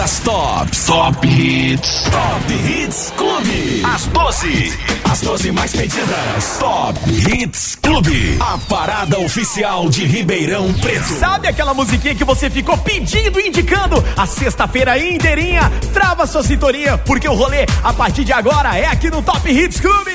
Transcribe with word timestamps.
das 0.00 0.18
tops. 0.20 0.84
Top 0.86 1.26
Hits. 1.28 2.04
Top 2.10 2.52
Hits 2.54 3.12
Clube. 3.18 3.82
As 3.84 4.06
12. 4.06 4.78
As 5.10 5.20
12 5.20 5.52
mais 5.52 5.72
pedidas. 5.72 6.56
Top 6.58 6.98
Hits 7.10 7.76
Clube. 7.82 8.38
A 8.40 8.56
parada 8.66 9.18
oficial 9.18 9.90
de 9.90 10.06
Ribeirão 10.06 10.72
Preto. 10.72 11.18
Sabe 11.18 11.48
aquela 11.48 11.74
musiquinha 11.74 12.14
que 12.14 12.24
você 12.24 12.48
ficou 12.48 12.78
pedindo 12.78 13.38
e 13.38 13.48
indicando? 13.48 14.02
A 14.16 14.24
sexta-feira 14.24 14.98
inteirinha. 14.98 15.70
Trava 15.92 16.26
sua 16.26 16.42
sintonia, 16.42 16.96
porque 16.96 17.28
o 17.28 17.34
rolê 17.34 17.66
a 17.84 17.92
partir 17.92 18.24
de 18.24 18.32
agora 18.32 18.78
é 18.78 18.86
aqui 18.86 19.10
no 19.10 19.20
Top 19.20 19.46
Hits 19.50 19.80
Clube. 19.80 20.14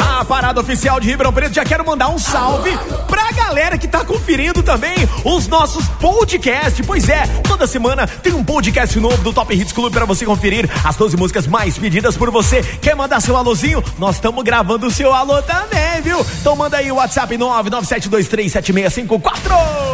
A 0.00 0.24
parada 0.24 0.60
oficial 0.60 0.98
de 0.98 1.08
Ribeirão 1.08 1.32
Preto. 1.32 1.54
Já 1.54 1.64
quero 1.64 1.86
mandar 1.86 2.08
um 2.08 2.18
salve 2.18 2.76
pra 3.06 3.30
galera 3.30 3.78
que 3.78 3.86
tá 3.86 4.04
conferindo 4.04 4.62
também 4.62 4.96
os 5.24 5.46
nossos 5.46 5.86
podcasts. 6.00 6.84
Pois 6.84 7.08
é, 7.08 7.26
toda 7.46 7.66
semana 7.66 8.07
tem 8.22 8.32
um 8.34 8.44
podcast 8.44 8.98
novo 8.98 9.16
do 9.22 9.32
Top 9.32 9.54
Hits 9.54 9.72
Clube 9.72 9.94
pra 9.94 10.04
você 10.04 10.24
conferir 10.24 10.68
as 10.84 10.96
12 10.96 11.16
músicas 11.16 11.46
mais 11.46 11.78
pedidas 11.78 12.16
por 12.16 12.30
você. 12.30 12.62
Quer 12.80 12.94
mandar 12.94 13.20
seu 13.20 13.36
alôzinho? 13.36 13.82
Nós 13.98 14.16
estamos 14.16 14.42
gravando 14.44 14.86
o 14.86 14.90
seu 14.90 15.12
alô 15.12 15.40
também, 15.42 16.00
viu? 16.02 16.24
Então 16.40 16.56
manda 16.56 16.76
aí 16.78 16.90
o 16.90 16.96
WhatsApp 16.96 17.36
997237654. 17.36 19.32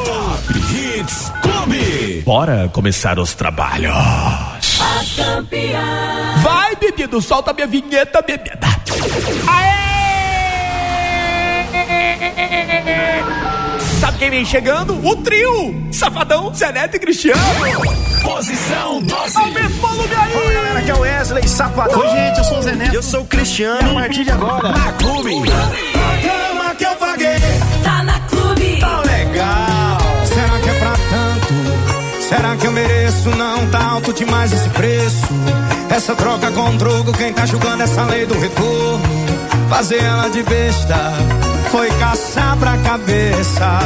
Top 0.05 0.58
Hits 0.58 1.32
Clube. 1.42 2.22
Bora 2.24 2.69
começar 2.72 3.19
os 3.19 3.34
trabalhos. 3.34 3.95
Vai, 6.42 6.77
bebido, 6.77 7.20
solta 7.20 7.52
minha 7.52 7.66
vinheta, 7.66 8.22
bebida. 8.22 8.66
Aê! 9.48 9.74
Sabe 14.01 14.19
quem 14.19 14.30
vem 14.30 14.45
chegando? 14.45 14.95
O 15.07 15.16
trio! 15.16 15.87
Safadão, 15.93 16.53
Zé 16.55 16.73
Neto 16.73 16.97
e 16.97 16.98
Cristiano. 16.98 17.41
Posição 18.23 19.01
12. 19.03 19.37
Aumenta 19.39 19.67
o 19.67 19.70
volume 19.70 20.15
aí! 20.15 20.33
Fala 20.33 20.53
galera, 20.53 20.78
aqui 20.81 20.91
é 20.91 20.95
o 20.95 20.98
Wesley 21.01 21.48
Safadão. 21.48 22.01
Oi, 22.01 22.09
gente, 22.09 22.39
eu 22.39 22.45
sou 22.45 22.59
o 22.59 22.62
Zé 22.62 22.73
Neto. 22.73 22.95
Eu 22.95 23.03
sou 23.03 23.20
o 23.23 23.25
Cristiano. 23.27 23.98
A 23.98 24.03
partir 24.03 24.25
de 24.25 24.31
agora, 24.31 24.69
Na 24.70 24.92
Clube. 24.92 25.31
Cama 25.51 26.75
que 26.77 26.84
eu 26.84 26.95
paguei, 26.97 27.36
Tá 27.83 28.03
na 28.03 28.20
clube. 28.20 28.77
tá 28.81 29.01
legal. 29.01 29.98
Será 30.27 30.58
que 30.61 30.69
é 30.69 30.75
pra 30.79 30.92
tanto? 30.92 32.23
Será 32.29 32.56
que 32.56 32.67
eu 32.67 32.73
mereço? 32.73 33.31
Não 33.31 33.67
tá 33.70 33.84
alto 33.84 34.12
demais 34.12 34.53
esse 34.53 34.69
preço. 34.70 35.27
Essa 35.91 36.14
troca 36.14 36.51
com 36.51 36.77
drogo, 36.77 37.12
quem 37.12 37.33
tá 37.33 37.47
julgando 37.47 37.83
essa 37.83 38.03
lei 38.05 38.27
do 38.27 38.39
retorno? 38.39 39.14
Fazer 39.69 40.03
ela 40.03 40.29
de 40.29 40.43
besta 40.43 41.12
foi 41.70 41.91
caçar 41.98 42.57
pra 42.57 42.77
cabeça. 42.79 43.79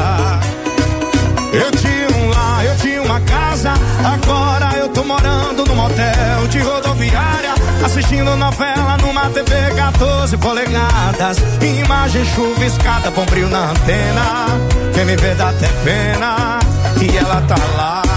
Eu 1.52 1.70
tinha 1.72 2.08
um 2.18 2.28
lar, 2.28 2.64
eu 2.64 2.76
tinha 2.76 3.02
uma 3.02 3.20
casa. 3.20 3.72
Agora 4.04 4.76
eu 4.76 4.88
tô 4.90 5.02
morando 5.04 5.64
num 5.66 5.74
motel 5.74 6.46
de 6.50 6.58
rodoviária. 6.58 7.54
Assistindo 7.84 8.36
novela 8.36 8.96
numa 9.00 9.30
TV 9.30 9.74
14 9.76 10.36
polegadas. 10.36 11.38
Imagem 11.62 12.24
chuviscada, 12.26 13.10
bombril 13.10 13.48
na 13.48 13.70
antena. 13.70 14.46
Quem 14.92 15.04
me 15.04 15.16
vê 15.16 15.34
dá 15.34 15.48
até 15.48 15.68
pena. 15.84 16.58
E 17.00 17.16
ela 17.16 17.40
tá 17.42 17.56
lá. 17.76 18.07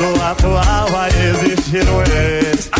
Tudo 0.00 0.22
atual 0.22 0.86
vai 0.88 1.10
existir 1.10 1.86
um 1.90 2.00
ex. 2.02 2.79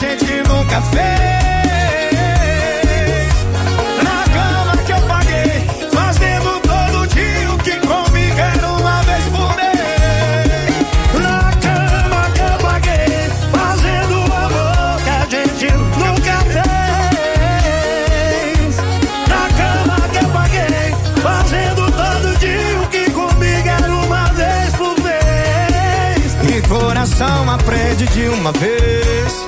Gente 0.00 0.42
nunca 0.48 0.80
fez. 0.82 1.08
Na 4.04 4.24
cama 4.32 4.76
que 4.84 4.92
eu 4.92 5.00
paguei, 5.02 5.66
fazendo 5.92 6.60
todo 6.60 7.06
dia 7.08 7.50
o 7.52 7.58
que 7.58 7.76
comigo 7.80 8.38
era 8.38 8.66
uma 8.68 9.02
vez 9.02 9.24
por 9.24 9.56
mês. 9.56 10.86
Na 11.20 11.50
cama 11.64 12.30
que 12.32 12.40
eu 12.40 12.58
paguei, 12.58 13.28
fazendo 13.50 14.14
amor 14.32 15.02
que 15.02 15.10
a 15.10 15.26
gente 15.28 15.66
nunca 15.98 16.38
fez. 16.54 16.70
Na 19.28 19.48
cama 19.58 19.98
que 20.12 20.18
eu 20.18 20.28
paguei, 20.30 20.94
fazendo 21.22 21.90
todo 21.90 22.38
dia 22.38 22.80
o 22.82 22.86
que 22.88 23.10
comigo 23.10 23.68
era 23.68 23.90
uma 23.90 24.24
vez 24.32 24.76
por 24.76 24.94
mês. 25.02 26.36
E 26.48 26.62
coração 26.68 27.50
aprende 27.50 28.06
de 28.06 28.28
uma 28.28 28.52
vez. 28.52 29.47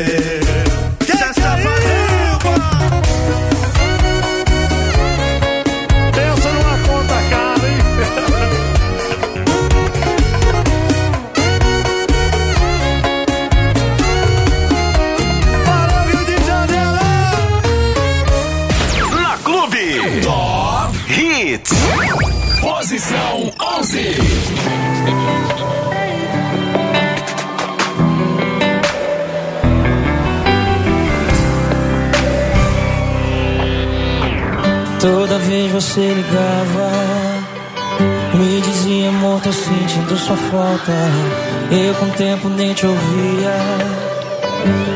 Me 38.33 38.61
dizia 38.61 39.09
amor, 39.09 39.41
tô 39.41 39.51
sentindo 39.51 40.17
sua 40.17 40.35
falta. 40.35 40.91
Eu 41.71 41.93
com 41.95 42.05
o 42.05 42.11
tempo 42.11 42.49
nem 42.49 42.73
te 42.73 42.85
ouvia. 42.85 43.55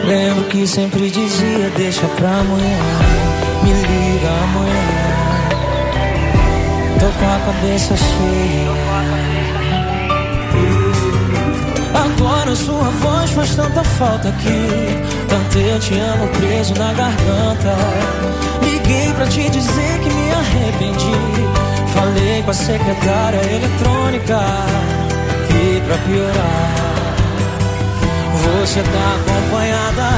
Lembro 0.06 0.44
que 0.46 0.68
sempre 0.68 1.10
dizia, 1.10 1.72
deixa 1.76 2.08
pra 2.08 2.30
amanhã, 2.30 2.78
me 3.64 3.72
liga 3.72 4.30
amanhã. 4.44 5.06
Tô 7.00 7.06
com 7.20 7.26
a 7.26 7.40
cabeça 7.46 7.96
cheia. 7.98 8.86
Agora 12.06 12.56
sua 12.56 12.90
voz 12.90 13.32
faz 13.32 13.56
tanta 13.56 13.84
falta 13.84 14.30
aqui. 14.30 14.68
Tanto 15.28 15.58
eu 15.58 15.80
te 15.80 15.94
amo 15.96 16.28
preso 16.28 16.74
na 16.76 16.94
garganta. 16.94 17.76
Liguei 18.62 19.14
pra 19.14 19.28
te 19.28 19.50
dizer 19.50 20.00
que 20.00 20.14
me 20.14 20.35
arrependi. 20.56 21.12
Falei 21.94 22.44
com 22.44 22.52
a 22.52 22.54
secretária 22.54 23.38
eletrônica. 23.38 24.40
E 25.50 25.82
pra 25.82 25.98
piorar, 26.00 27.16
você 28.44 28.82
tá 28.84 29.16
acompanhada. 29.16 30.10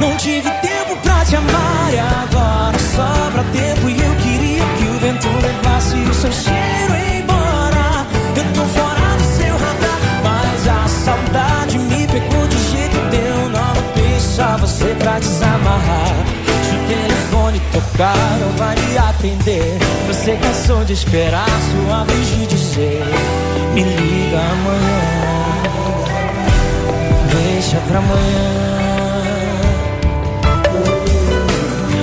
Não 0.00 0.16
tive 0.16 0.50
tempo 0.50 0.96
pra 1.02 1.24
te 1.24 1.36
amar 1.36 1.92
e 1.92 1.98
agora 1.98 2.78
sobra 2.78 3.44
tempo. 3.52 3.88
E 3.88 4.02
eu 4.02 4.14
queria 4.16 4.64
que 4.76 4.84
o 4.84 4.98
vento 4.98 5.28
levasse 5.28 5.96
o 5.96 6.14
seu 6.14 6.32
cheiro 6.32 6.94
embora. 7.16 8.06
Eu 8.36 8.44
tô 8.52 8.62
fora 8.62 9.16
do 9.16 9.24
seu 9.36 9.54
radar, 9.56 10.00
mas 10.24 10.68
a 10.68 10.88
saudade 10.88 11.78
me 11.78 12.06
pegou 12.08 12.46
de 12.48 12.58
jeito 12.72 12.98
deu. 13.10 13.48
Não 13.50 13.74
deixa 13.94 14.56
você 14.56 14.94
pra 14.98 15.18
desamarrar. 15.20 16.41
Telefone 17.42 17.60
tocar, 17.72 18.38
não 18.38 18.56
vai 18.56 18.76
me 18.76 18.98
atender. 18.98 19.78
Você 20.06 20.36
cansou 20.36 20.84
de 20.84 20.92
esperar 20.92 21.48
sua 21.72 22.04
vez 22.04 22.26
de 22.28 22.46
dizer: 22.46 23.02
Me 23.74 23.82
liga 23.82 24.38
amanhã. 24.38 25.02
Deixa 27.32 27.78
pra 27.88 27.98
amanhã. 27.98 28.62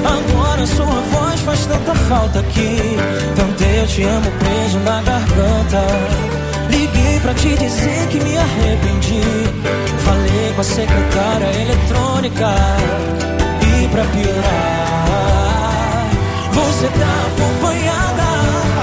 Agora 0.04 0.68
sua 0.68 0.86
voz 0.86 1.40
faz 1.42 1.66
tanta 1.68 1.96
falta 1.96 2.40
aqui. 2.40 2.98
Tanto 3.38 3.64
eu 3.64 3.88
te 3.88 4.04
amo 4.04 4.32
preso 4.40 4.80
na 4.80 5.02
garganta. 5.02 5.86
Liguei 6.70 7.20
pra 7.22 7.34
te 7.34 7.56
dizer 7.56 8.08
que 8.10 8.20
me 8.20 8.38
arrependi. 8.38 9.22
Falei 10.04 10.54
com 10.54 10.62
a 10.62 10.64
secretária 10.66 11.62
eletrônica. 11.62 13.20
Pra 13.92 14.04
piorar, 14.06 15.10
você 16.54 16.88
tá 16.90 17.28
acompanhada. 17.28 18.79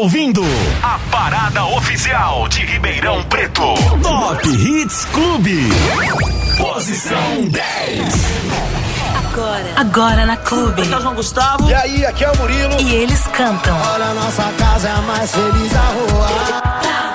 Ouvindo 0.00 0.42
a 0.82 0.98
parada 1.10 1.62
oficial 1.66 2.48
de 2.48 2.64
Ribeirão 2.64 3.22
Preto. 3.24 3.74
Top 4.02 4.48
Hits 4.48 5.04
Clube. 5.12 5.68
Posição 6.56 7.44
10. 7.50 8.14
Agora, 9.26 9.72
agora 9.76 10.24
na 10.24 10.38
Clube. 10.38 10.84
João 10.84 11.14
Gustavo 11.14 11.68
E 11.68 11.74
aí, 11.74 12.06
aqui 12.06 12.24
é 12.24 12.30
o 12.30 12.36
Murilo. 12.38 12.80
E 12.80 12.94
eles 12.94 13.26
cantam. 13.34 13.78
Olha, 13.92 14.14
nossa 14.14 14.44
casa 14.56 14.88
é 14.88 14.92
a 14.92 15.02
mais 15.02 15.34
feliz 15.34 15.70
da 15.70 15.80
rua. 15.80 17.09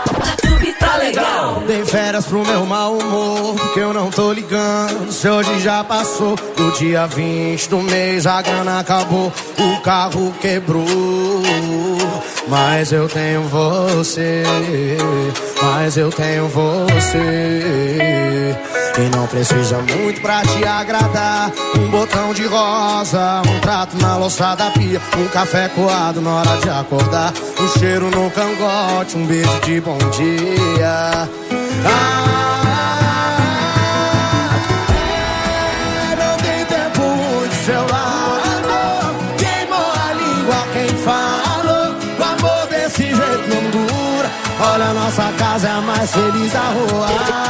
Legal. 0.98 1.64
Dei 1.68 1.86
férias 1.86 2.26
pro 2.26 2.46
meu 2.46 2.66
mau 2.66 2.98
humor, 2.98 3.56
porque 3.56 3.80
eu 3.80 3.94
não 3.94 4.10
tô 4.10 4.32
ligando. 4.32 5.12
Se 5.12 5.30
hoje 5.30 5.60
já 5.60 5.84
passou, 5.84 6.36
do 6.36 6.72
dia 6.72 7.06
20 7.08 7.70
do 7.70 7.82
mês 7.82 8.26
a 8.26 8.42
grana 8.42 8.80
acabou, 8.80 9.32
o 9.60 9.82
carro 9.82 10.34
quebrou. 10.42 10.86
Mas 12.48 12.92
eu 12.92 13.08
tenho 13.08 13.42
você, 13.44 14.44
mas 15.62 15.98
eu 15.98 16.12
tenho 16.12 16.48
você. 16.48 18.56
E 18.98 19.10
não 19.14 19.28
precisa 19.28 19.78
muito 19.80 20.22
pra 20.22 20.42
te 20.42 20.64
agradar. 20.64 21.52
Um 21.78 21.90
botão 21.90 22.34
de 22.34 22.46
rosa, 22.46 23.42
um 23.46 23.60
prato 23.60 23.98
na 23.98 24.16
louça 24.16 24.56
da 24.56 24.72
pia, 24.72 25.02
um 25.18 25.28
café 25.28 25.68
coado 25.68 26.22
na 26.22 26.36
hora 26.36 26.58
de 26.62 26.70
acordar, 26.70 27.34
um 27.60 27.68
cheiro 27.78 28.10
no 28.10 28.32
cangote, 28.32 29.18
um 29.18 29.26
beijo 29.26 29.60
de 29.66 29.82
bom 29.82 29.98
dia. 29.98 31.28
Ah, 31.86 32.26
é, 36.12 36.16
não 36.16 36.38
tem 36.38 36.66
tempo 36.66 37.48
de 37.50 37.56
seu 37.66 37.82
lado. 37.82 39.16
Queimou 39.38 39.92
a 39.92 40.14
língua 40.14 40.68
quem 40.72 40.88
falou. 41.04 41.96
O 42.18 42.24
amor 42.24 42.68
desse 42.70 43.04
jeito 43.04 43.50
não 43.50 43.72
dura. 43.72 44.32
Olha, 44.74 44.94
nossa 44.94 45.34
casa 45.38 45.68
é 45.68 45.72
a 45.72 45.82
mais 45.82 46.12
feliz 46.12 46.54
da 46.54 46.62
rua. 46.62 47.45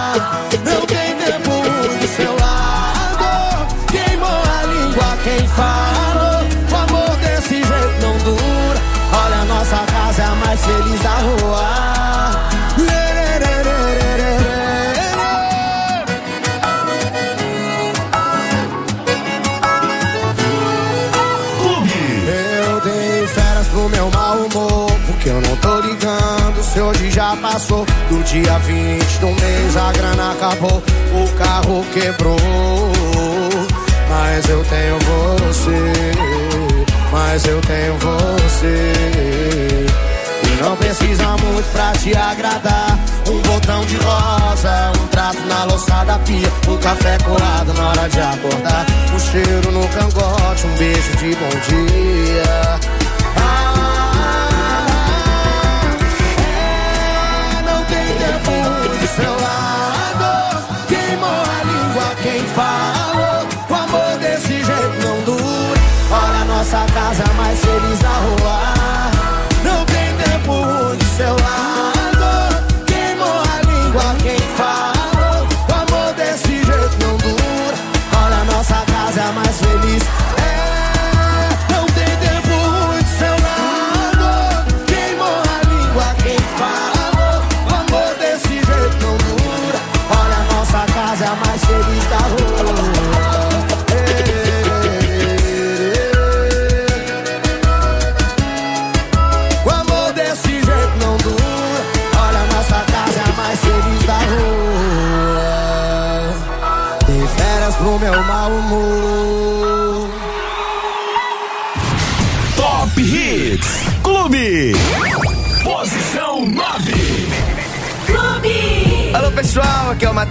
Feliz 10.65 11.00
da 11.01 11.15
rua. 11.19 11.85
Eu 22.27 22.81
dei 22.81 23.27
férias 23.27 23.67
pro 23.67 23.89
meu 23.89 24.10
mau 24.10 24.38
humor, 24.38 24.91
porque 25.07 25.29
eu 25.29 25.41
não 25.41 25.55
tô 25.57 25.79
ligando 25.81 26.63
se 26.63 26.79
hoje 26.79 27.12
já 27.12 27.36
passou. 27.38 27.86
Do 28.10 28.24
dia 28.24 28.57
20 28.60 29.19
do 29.19 29.27
mês 29.27 29.77
a 29.77 29.91
grana 29.91 30.31
acabou, 30.31 30.84
o 31.13 31.38
carro 31.38 31.86
quebrou. 31.93 32.38
Mas 34.10 34.50
eu 34.50 34.63
tenho 34.65 34.98
você, 35.00 35.91
mas 37.12 37.45
eu 37.45 37.62
tenho 37.62 37.98
você. 38.00 39.95
Não 40.62 40.75
precisa 40.77 41.27
muito 41.38 41.71
pra 41.71 41.91
te 41.93 42.15
agradar. 42.15 42.97
Um 43.27 43.41
botão 43.41 43.85
de 43.85 43.97
rosa, 43.97 44.91
um 45.01 45.07
trato 45.07 45.39
na 45.47 45.65
louça 45.65 46.03
da 46.05 46.19
pia, 46.19 46.51
um 46.67 46.77
café 46.77 47.17
colado 47.19 47.74
na 47.74 47.89
hora 47.89 48.09
de 48.09 48.19
acordar. 48.19 48.85
Um 49.13 49.19
cheiro 49.19 49.71
no 49.71 49.88
cangote, 49.89 50.67
um 50.67 50.77
beijo 50.77 51.15
de 51.17 51.35
bom 51.35 51.50
dia. 51.67 53.04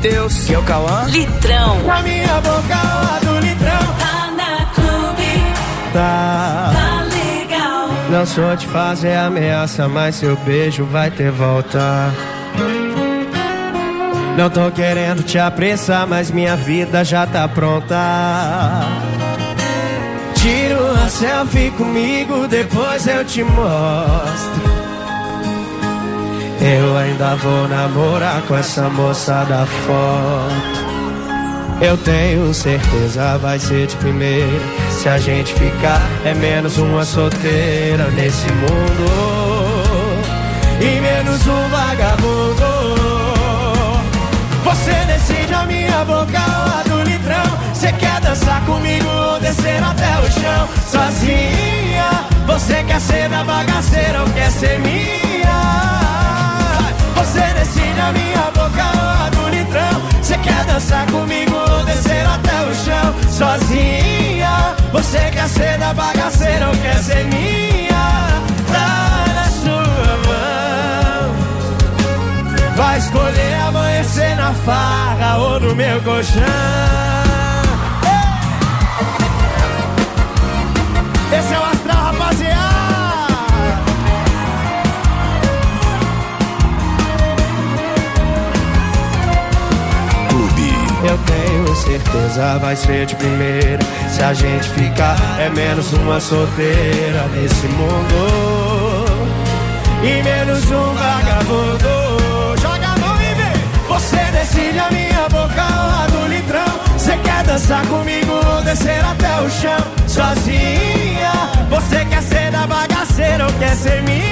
Matheus. 0.05 0.45
Aqui 0.45 0.55
é 0.55 0.59
o 0.59 0.63
Cauã. 0.63 1.05
Litrão. 1.09 1.83
Na 1.85 2.03
minha 2.03 2.41
boca, 2.41 2.75
lá 2.75 3.21
do 3.23 3.39
litrão. 3.41 3.95
Tá 3.99 4.31
na 4.37 4.67
clube. 4.75 5.55
Tá. 5.93 6.73
Tá 6.75 7.03
legal. 7.03 7.89
Não 8.11 8.27
sou 8.27 8.55
te 8.57 8.67
fazer 8.67 9.15
ameaça, 9.15 9.89
mas 9.89 10.17
seu 10.17 10.37
beijo 10.37 10.85
vai 10.85 11.11
ter 11.11 11.31
volta. 11.31 12.13
Não 14.37 14.51
tô 14.51 14.71
querendo 14.73 15.23
te 15.23 15.39
apressar, 15.39 16.07
mas 16.07 16.31
minha 16.31 16.57
vida 16.57 17.03
já 17.05 17.27
tá 17.27 17.49
pronta. 17.49 17.97
Tira 20.35 20.83
uma 20.83 21.09
selfie 21.09 21.71
comigo, 21.71 22.47
depois 22.47 23.07
eu 23.07 23.25
te 23.25 23.43
mostro. 23.43 24.64
Eu 26.67 26.97
ainda 26.97 27.37
vou 27.37 27.69
namorar 27.69 28.41
com 28.49 28.57
essa 28.57 28.89
moça 28.89 29.45
da 29.45 29.67
foto. 29.67 30.85
Eu 31.79 31.95
tenho 31.99 32.55
certeza 32.55 33.37
vai 33.37 33.59
ser 33.59 33.87
de 33.87 33.95
primeira. 33.97 34.63
Se 34.89 35.07
a 35.11 35.19
gente 35.19 35.53
ficar, 35.53 36.01
é 36.25 36.33
menos 36.33 36.79
uma 36.79 37.05
solteira 37.05 38.05
nesse 38.13 38.51
mundo. 38.53 39.05
E 40.81 41.01
menos 41.03 41.47
um 41.47 41.69
vagabundo. 41.69 42.95
Você 44.65 44.95
decide 45.07 45.53
a 45.53 45.67
minha 45.67 46.03
boca 46.07 46.39
lá 46.39 46.83
do 46.89 47.03
litrão. 47.03 47.59
Você 47.75 47.93
quer 47.93 48.23
dançar 48.23 48.65
comigo 48.65 49.07
ou 49.07 49.39
descer 49.39 49.83
até 49.83 50.19
o 50.19 50.33
chão? 50.33 50.69
Sozinha, 50.91 52.25
você 52.47 52.83
quer 52.85 53.01
ser 53.03 53.29
da 53.29 53.45
bagaceira 53.45 54.23
ou 54.23 54.31
quer 54.31 54.51
ser 54.51 54.79
minha? 54.79 55.94
Você 57.25 57.41
decide 57.55 58.01
a 58.01 58.13
minha 58.13 58.51
boca 58.51 58.85
lá 58.97 59.31
do 59.31 59.49
litrão. 59.49 60.03
Você 60.23 60.37
quer 60.39 60.63
dançar 60.67 61.07
comigo 61.11 61.57
ou 61.57 61.83
descer 61.85 62.25
até 62.27 62.63
o 62.67 62.75
chão? 62.75 63.15
Sozinha, 63.31 64.77
você 64.93 65.31
quer 65.31 65.49
ser 65.49 65.79
da 65.79 65.95
bagaceira 65.95 66.69
ou 66.69 66.77
quer 66.77 66.99
ser 66.99 67.25
minha? 67.25 68.43
Tá 68.71 69.25
na 69.35 69.45
sua 69.49 70.19
mão. 70.29 71.35
Vai 72.77 72.99
escolher 72.99 73.55
amanhecer 73.69 74.37
na 74.37 74.53
farra 74.53 75.39
ou 75.39 75.61
no 75.61 75.75
meu 75.75 76.03
colchão. 76.03 77.34
Tenho 91.27 91.77
certeza 91.77 92.59
vai 92.59 92.77
ser 92.77 93.07
de 93.07 93.15
primeira. 93.17 93.79
Se 94.09 94.23
a 94.23 94.33
gente 94.33 94.69
ficar, 94.71 95.17
é 95.39 95.49
menos 95.51 95.93
uma 95.93 96.21
solteira 96.21 97.27
nesse 97.35 97.67
mundo. 97.69 99.05
E 100.03 100.23
menos 100.23 100.65
um 100.71 100.95
vagabundo. 100.95 102.61
Joga 102.61 102.87
a 102.87 102.99
mão 102.99 103.17
e 103.21 103.35
vem. 103.35 103.89
Você 103.89 104.19
decide 104.33 104.79
a 104.79 104.91
minha 104.91 105.29
boca 105.29 105.63
lá 105.63 106.07
do 106.11 106.27
litrão. 106.29 106.81
Você 106.97 107.17
quer 107.19 107.45
dançar 107.45 107.87
comigo 107.87 108.33
ou 108.33 108.63
descer 108.63 109.05
até 109.05 109.41
o 109.41 109.51
chão? 109.51 109.85
Sozinha. 110.07 111.33
Você 111.71 112.05
quer 112.05 112.23
ser 112.23 112.51
da 112.51 112.67
bagaceira 112.67 113.47
ou 113.47 113.53
quer 113.55 113.75
ser 113.75 114.03
minha? 114.03 114.25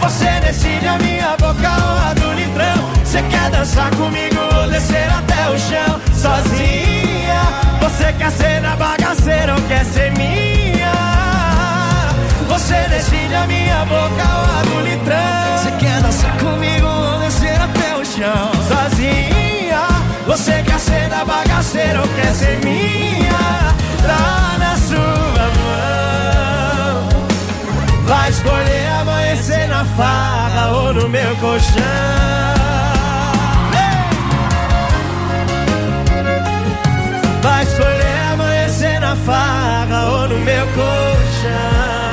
Você 0.00 0.40
decide 0.46 0.86
a 0.86 0.98
minha 0.98 1.36
boca 1.36 1.68
lá 1.68 2.14
do 2.14 2.32
litrão. 2.34 2.90
Você 3.04 3.22
quer 3.22 3.50
dançar 3.50 3.90
comigo 3.96 4.45
descer 4.76 5.08
até 5.10 5.48
o 5.48 5.58
chão? 5.58 6.00
Sozinha. 6.12 7.40
Você 7.80 8.12
quer 8.12 8.30
ser 8.30 8.60
da 8.60 8.76
bagaceira 8.76 9.54
ou 9.54 9.62
quer 9.62 9.84
ser 9.86 10.12
minha? 10.12 10.92
Você 12.48 12.74
decide 12.90 13.34
a 13.34 13.46
minha 13.46 13.84
boca 13.86 14.22
lá 14.22 14.62
do 14.68 14.80
litrão. 14.82 15.56
Você 15.56 15.70
quer 15.72 16.02
dançar 16.02 16.36
comigo 16.36 16.86
ou 16.86 17.18
descer 17.20 17.58
até 17.58 17.96
o 17.96 18.04
chão? 18.04 18.50
Sozinha. 18.68 19.82
Você 20.26 20.62
quer 20.62 20.78
ser 20.78 21.08
da 21.08 21.24
bagaceira 21.24 22.00
ou 22.02 22.08
quer 22.08 22.34
ser 22.34 22.58
minha? 22.62 23.74
Tá 24.06 24.58
na 24.58 24.76
sua 24.76 25.46
mão. 25.58 27.08
Vai 28.04 28.28
escolher 28.28 28.88
amanhecer 29.00 29.68
na 29.68 29.84
farra 29.96 30.70
ou 30.72 30.92
no 30.92 31.08
meu 31.08 31.34
colchão. 31.36 32.56
Farra 39.26 40.08
ou 40.08 40.28
no 40.28 40.38
meu 40.38 40.66
colchão. 40.68 42.05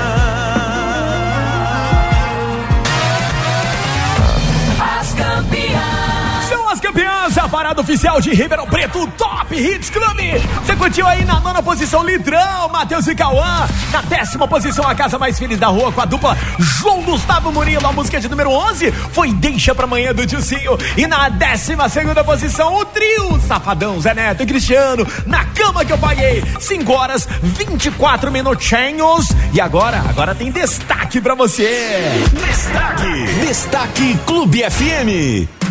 Parada 7.54 7.82
oficial 7.82 8.20
de 8.20 8.32
Ribeirão 8.32 8.66
Preto, 8.66 9.06
Top 9.16 9.56
Hits 9.56 9.92
Clube. 9.92 10.42
Você 10.66 10.76
curtiu 10.76 11.06
aí 11.06 11.24
na 11.24 11.40
nona 11.40 11.62
posição 11.62 12.04
Litrão, 12.04 12.68
Matheus 12.70 13.06
e 13.06 13.14
Cauã. 13.14 13.68
Na 13.92 14.02
décima 14.02 14.48
posição, 14.48 14.88
a 14.88 14.96
casa 14.96 15.20
mais 15.20 15.38
feliz 15.38 15.60
da 15.60 15.68
rua 15.68 15.92
com 15.92 16.02
a 16.02 16.06
dupla 16.06 16.36
João 16.58 17.04
Gustavo 17.04 17.52
Murilo. 17.52 17.86
A 17.86 17.92
música 17.92 18.20
de 18.20 18.28
número 18.28 18.50
11 18.50 18.92
foi 19.12 19.32
Deixa 19.34 19.76
Pra 19.76 19.86
Manhã 19.86 20.16
do 20.16 20.26
Tiocinho. 20.26 20.80
E 20.98 21.06
na 21.06 21.30
décima 21.30 21.88
segunda 21.90 22.24
posição, 22.24 22.74
o 22.74 22.86
trio 22.86 23.40
Safadão, 23.48 24.02
Zé 24.02 24.16
Neto 24.16 24.42
e 24.42 24.48
Cristiano. 24.48 25.06
Na 25.28 25.46
cama 25.46 25.86
que 25.86 25.94
eu 25.94 25.98
paguei, 26.00 26.44
5 26.60 26.92
horas 26.92 27.30
24 27.44 28.32
minutinhos. 28.32 29.28
E 29.54 29.62
agora, 29.62 30.00
agora 30.10 30.34
tem 30.34 30.52
destaque 30.52 31.22
pra 31.22 31.36
você. 31.36 32.26
Destaque. 32.48 33.46
Destaque 33.46 34.18
Clube 34.26 34.64
FM. 34.64 35.63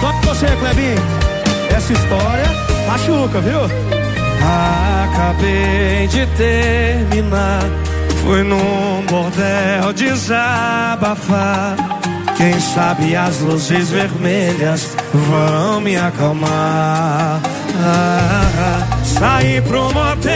Dó 0.00 0.12
pra 0.12 0.32
você, 0.32 0.46
Clebinho. 0.46 0.96
Essa 1.76 1.92
história 1.92 2.46
machuca, 2.86 3.40
viu? 3.40 3.60
Acabei 5.04 6.06
de 6.08 6.26
terminar. 6.36 7.62
Fui 8.22 8.42
num 8.42 9.04
bordel 9.08 9.92
desabafar. 9.94 11.76
Quem 12.36 12.58
sabe 12.60 13.16
as 13.16 13.40
luzes 13.40 13.90
vermelhas 13.90 14.96
vão 15.12 15.80
me 15.80 15.96
acalmar. 15.96 17.40
Ah, 17.80 18.86
saí 19.02 19.60
pro 19.62 19.92
motel, 19.92 20.32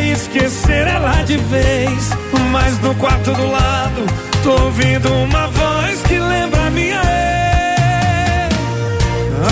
Esquecer 0.00 0.86
ela 0.86 1.22
de 1.22 1.36
vez, 1.36 2.10
mas 2.50 2.78
no 2.80 2.94
quarto 2.94 3.32
do 3.32 3.50
lado 3.50 4.04
tô 4.42 4.64
ouvindo 4.64 5.12
uma 5.12 5.46
voz 5.48 6.02
que 6.02 6.18
lembra 6.18 6.70
minha 6.70 7.00
ex. 7.00 8.54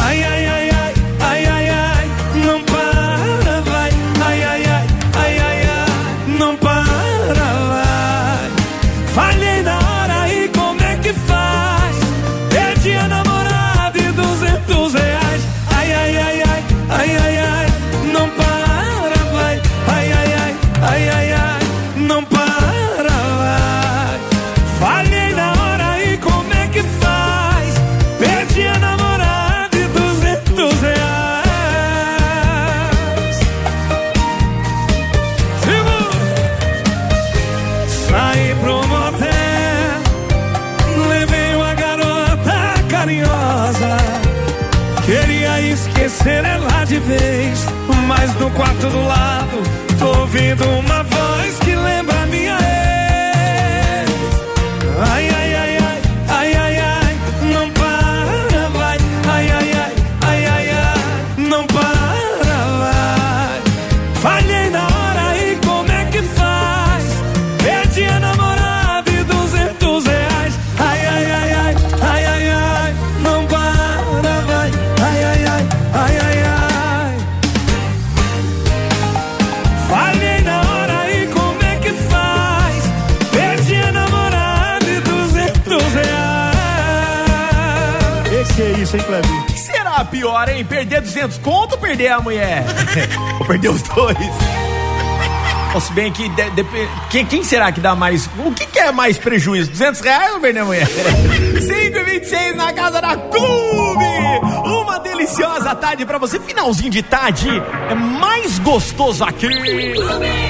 Ai, 0.03 0.25
ai, 0.25 0.32
vez, 47.06 47.66
mas 48.06 48.35
no 48.37 48.50
quarto 48.50 48.87
do 48.88 49.06
lado 49.06 49.62
tô 49.99 50.21
ouvindo 50.21 50.64
uma 50.64 51.02
voz 51.02 51.42
você, 88.93 88.97
hein, 88.99 89.05
Cleber? 89.05 89.41
O 89.41 89.45
que 89.45 89.59
será 89.59 90.05
pior, 90.05 90.49
hein? 90.49 90.65
Perder 90.65 91.01
200 91.01 91.39
conto 91.39 91.73
ou 91.73 91.79
perder 91.79 92.09
a 92.09 92.21
mulher? 92.21 92.65
ou 93.41 93.47
perder 93.47 93.71
os 93.71 93.83
dois? 93.83 94.17
Ou 95.75 95.81
se 95.81 95.93
bem 95.93 96.13
que 96.13 96.29
de, 96.29 96.51
de, 96.51 96.65
quem, 97.09 97.25
quem, 97.25 97.43
será 97.43 97.73
que 97.73 97.81
dá 97.81 97.95
mais? 97.95 98.29
O 98.39 98.53
que, 98.53 98.67
que 98.67 98.79
é 98.79 98.93
mais 98.93 99.17
prejuízo? 99.17 99.71
200 99.71 100.01
reais 100.03 100.35
ou 100.35 100.41
perder 100.41 100.61
a 100.61 100.65
mulher? 100.67 100.87
5 101.59 101.75
e 101.75 102.05
26 102.05 102.57
na 102.57 102.73
casa 102.73 103.01
da 103.01 103.17
Clube! 103.17 104.12
Deliciosa 105.33 105.75
tarde 105.75 106.05
pra 106.05 106.19
você. 106.19 106.39
Finalzinho 106.39 106.91
de 106.91 107.03
tarde 107.03 107.49
é 107.89 107.95
mais 107.95 108.59
gostoso 108.59 109.25
aqui. 109.25 109.49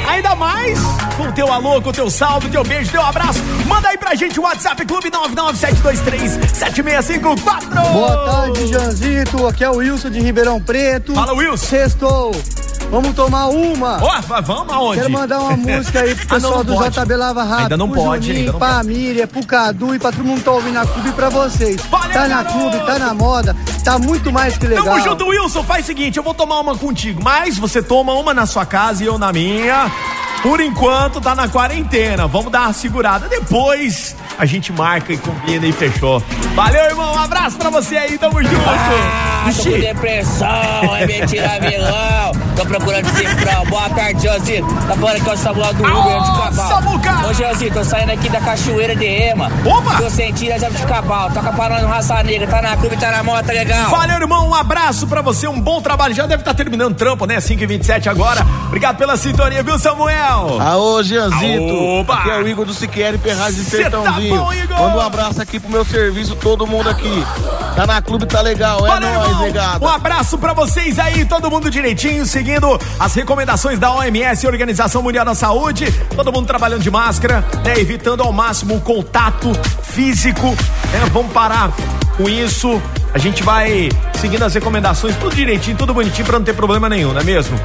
Ainda 0.09 0.35
mais 0.35 0.77
com 1.17 1.29
o 1.29 1.33
teu 1.33 1.53
alô, 1.53 1.81
com 1.81 1.91
o 1.91 1.93
teu 1.93 2.11
salve, 2.11 2.49
teu 2.49 2.65
beijo, 2.65 2.91
teu 2.91 3.01
abraço. 3.01 3.39
Manda 3.69 3.91
aí 3.91 3.97
pra 3.97 4.17
gente 4.17 4.41
o 4.41 4.43
WhatsApp 4.43 4.85
Clube 4.85 5.09
997237654. 5.09 7.93
Boa 7.93 8.25
tarde, 8.25 8.67
Janzito. 8.67 9.47
Aqui 9.47 9.63
é 9.63 9.71
o 9.71 9.77
Wilson 9.77 10.11
de 10.11 10.19
Ribeirão 10.19 10.61
Preto. 10.61 11.15
Fala, 11.15 11.33
Wilson. 11.33 11.65
Sextou. 11.65 12.33
Vamos 12.93 13.15
tomar 13.15 13.47
uma. 13.47 13.99
Ó, 14.03 14.41
vamos 14.43 14.71
aonde? 14.71 15.01
Quero 15.01 15.11
mandar 15.11 15.39
uma 15.39 15.57
música 15.57 16.01
aí 16.01 16.15
pro 16.15 16.27
pessoal 16.27 16.53
ah, 16.53 16.65
não, 16.65 16.75
não 16.75 16.91
do 16.91 16.91
JB 16.91 17.17
Lava 17.17 17.43
Rápido. 17.43 17.63
Ainda 17.63 17.77
não 17.79 17.89
pro 17.89 18.03
pode, 18.03 18.27
Juninho, 18.27 18.41
ainda 18.41 18.53
não 18.53 18.59
pra 18.59 18.75
pode. 18.75 18.89
Miriam, 18.89 19.27
pro 19.27 19.47
Cadu 19.47 19.95
e 19.95 19.99
pra 19.99 20.13
todo 20.13 20.25
mundo 20.25 20.39
que 20.41 20.45
tá 20.45 20.51
ouvindo 20.53 20.75
na 20.75 20.87
clube 20.87 21.09
e 21.09 21.13
pra 21.13 21.31
vocês. 21.31 21.81
Valeu, 21.91 22.13
tá 22.13 22.29
na 22.29 22.45
clube, 22.45 22.79
tá 22.85 22.99
na 22.99 23.15
moda, 23.15 23.57
tá 23.83 23.99
muito 23.99 24.31
mais 24.31 24.59
que 24.59 24.67
legal. 24.67 24.85
Tamo 24.85 25.01
junto, 25.01 25.27
Wilson. 25.27 25.63
Faz 25.65 25.85
o 25.85 25.87
seguinte, 25.87 26.19
eu 26.19 26.23
vou 26.23 26.35
tomar 26.35 26.61
uma 26.61 26.77
contigo, 26.77 27.23
mas 27.25 27.57
você 27.57 27.83
toma 27.83 28.13
uma 28.13 28.35
na 28.35 28.45
sua 28.45 28.67
casa 28.67 29.03
e 29.03 29.07
eu 29.07 29.17
na 29.17 29.33
minha. 29.33 29.91
Por 30.43 30.61
enquanto 30.61 31.19
tá 31.19 31.35
na 31.35 31.49
quarentena. 31.49 32.27
Vamos 32.27 32.53
dar 32.53 32.63
uma 32.63 32.73
segurada. 32.75 33.27
Depois 33.27 34.15
a 34.39 34.47
gente 34.47 34.73
marca 34.73 35.13
e 35.13 35.19
combina 35.19 35.67
e 35.67 35.73
fechou. 35.73 36.23
Valeu, 36.55 36.85
irmão. 36.85 37.15
Um 37.15 37.19
abraço 37.19 37.57
pra 37.57 37.71
você 37.71 37.97
aí. 37.97 38.19
Tamo 38.19 38.43
junto. 38.43 38.57
Ah, 38.67 39.51
tô 39.57 39.71
com 39.71 39.79
depressão, 39.79 40.97
é 40.97 41.07
mentira, 41.07 41.59
vilão. 41.61 42.33
Tô 42.57 42.65
procurando 42.67 43.07
cifrão. 43.09 43.65
Boa 43.67 43.89
tarde, 43.91 44.23
Josi. 44.23 44.63
Tá 44.87 44.95
falando 44.95 45.23
que 45.23 45.31
é 45.31 45.33
o 45.33 45.37
Samuel 45.37 45.75
do 45.75 45.85
Uber 45.85 46.21
de 46.23 46.31
Cabal. 46.31 46.69
Samuca! 46.69 47.29
Ô, 47.29 47.35
Josi, 47.35 47.71
tô 47.71 47.85
saindo 47.85 48.13
aqui 48.13 48.29
da 48.29 48.41
Cachoeira 48.41 48.95
de 48.95 49.05
Ema. 49.05 49.51
Opa! 49.65 49.97
Tô 49.97 50.11
sentindo 50.11 50.53
a 50.53 50.59
de 50.59 50.87
Cabal. 50.87 51.31
Toca 51.31 51.53
pra 51.53 51.69
nós 51.71 51.83
no 51.83 51.89
Raça 51.89 52.23
Negra. 52.23 52.47
Tá 52.47 52.63
na 52.63 52.77
clube, 52.77 52.97
tá 52.97 53.11
na 53.11 53.23
moto, 53.23 53.47
tá 53.47 53.53
legal. 53.53 53.91
Valeu, 53.91 54.17
irmão. 54.17 54.49
Um 54.49 54.55
abraço 54.55 55.07
pra 55.07 55.23
você. 55.23 55.49
Um 55.49 55.61
bom 55.61 55.81
trabalho. 55.81 56.15
Já 56.15 56.27
deve 56.27 56.43
estar 56.43 56.53
tá 56.53 56.57
terminando 56.57 56.95
trampo, 56.95 57.27
né? 57.27 57.39
5h27 57.39 58.07
agora. 58.07 58.47
Obrigado 58.67 58.97
pela 58.97 59.17
sintonia, 59.17 59.63
viu, 59.63 59.79
Samuel? 59.79 60.61
Aô, 60.61 61.03
Gianzito. 61.03 61.75
Opa! 62.01 62.15
Aqui 62.15 62.31
é 62.31 62.39
o 62.39 62.49
Igor 62.49 62.65
do 62.65 62.75
Siqueira 62.75 63.19
Ferraz 63.19 63.57
de 63.57 63.65
tá 63.65 63.71
Sertãozinho. 63.71 64.22
Igor? 64.29 64.79
Manda 64.79 64.97
um 64.97 65.01
abraço 65.01 65.41
aqui 65.41 65.59
pro 65.59 65.71
meu 65.71 65.85
serviço, 65.85 66.35
todo 66.37 66.67
mundo 66.67 66.89
aqui. 66.89 67.25
Tá 67.77 67.87
na 67.87 68.03
clube, 68.03 68.27
tá 68.27 68.41
legal. 68.41 68.87
É 68.87 68.89
Valeu, 68.89 69.13
nóis, 69.13 69.39
negado. 69.41 69.85
Um 69.85 69.89
abraço 69.89 70.39
pra 70.39 70.53
vocês 70.53 70.99
aí, 70.99 71.25
todo 71.25 71.51
mundo 71.51 71.71
direitinho, 71.71 72.27
seguindo 72.27 72.79
as 72.99 73.15
recomendações 73.15 73.79
da 73.79 73.93
OMS, 73.93 74.47
Organização 74.47 75.03
Mundial 75.03 75.25
da 75.25 75.35
Saúde. 75.35 75.91
Todo 76.15 76.33
mundo 76.33 76.47
trabalhando 76.47 76.83
de 76.83 76.91
máscara, 76.91 77.45
né? 77.65 77.79
Evitando 77.79 78.23
ao 78.23 78.33
máximo 78.33 78.77
o 78.77 78.81
contato 78.81 79.53
físico. 79.83 80.49
Né? 80.49 81.11
Vamos 81.13 81.33
parar 81.33 81.71
com 82.17 82.29
isso. 82.29 82.81
A 83.15 83.19
gente 83.19 83.43
vai 83.43 83.89
seguindo 84.15 84.43
as 84.45 84.55
recomendações, 84.55 85.17
tudo 85.17 85.35
direitinho, 85.35 85.77
tudo 85.77 85.93
bonitinho 85.93 86.27
pra 86.27 86.39
não 86.39 86.45
ter 86.45 86.55
problema 86.55 86.89
nenhum, 86.89 87.13
não 87.13 87.21
é 87.21 87.25
mesmo? 87.25 87.59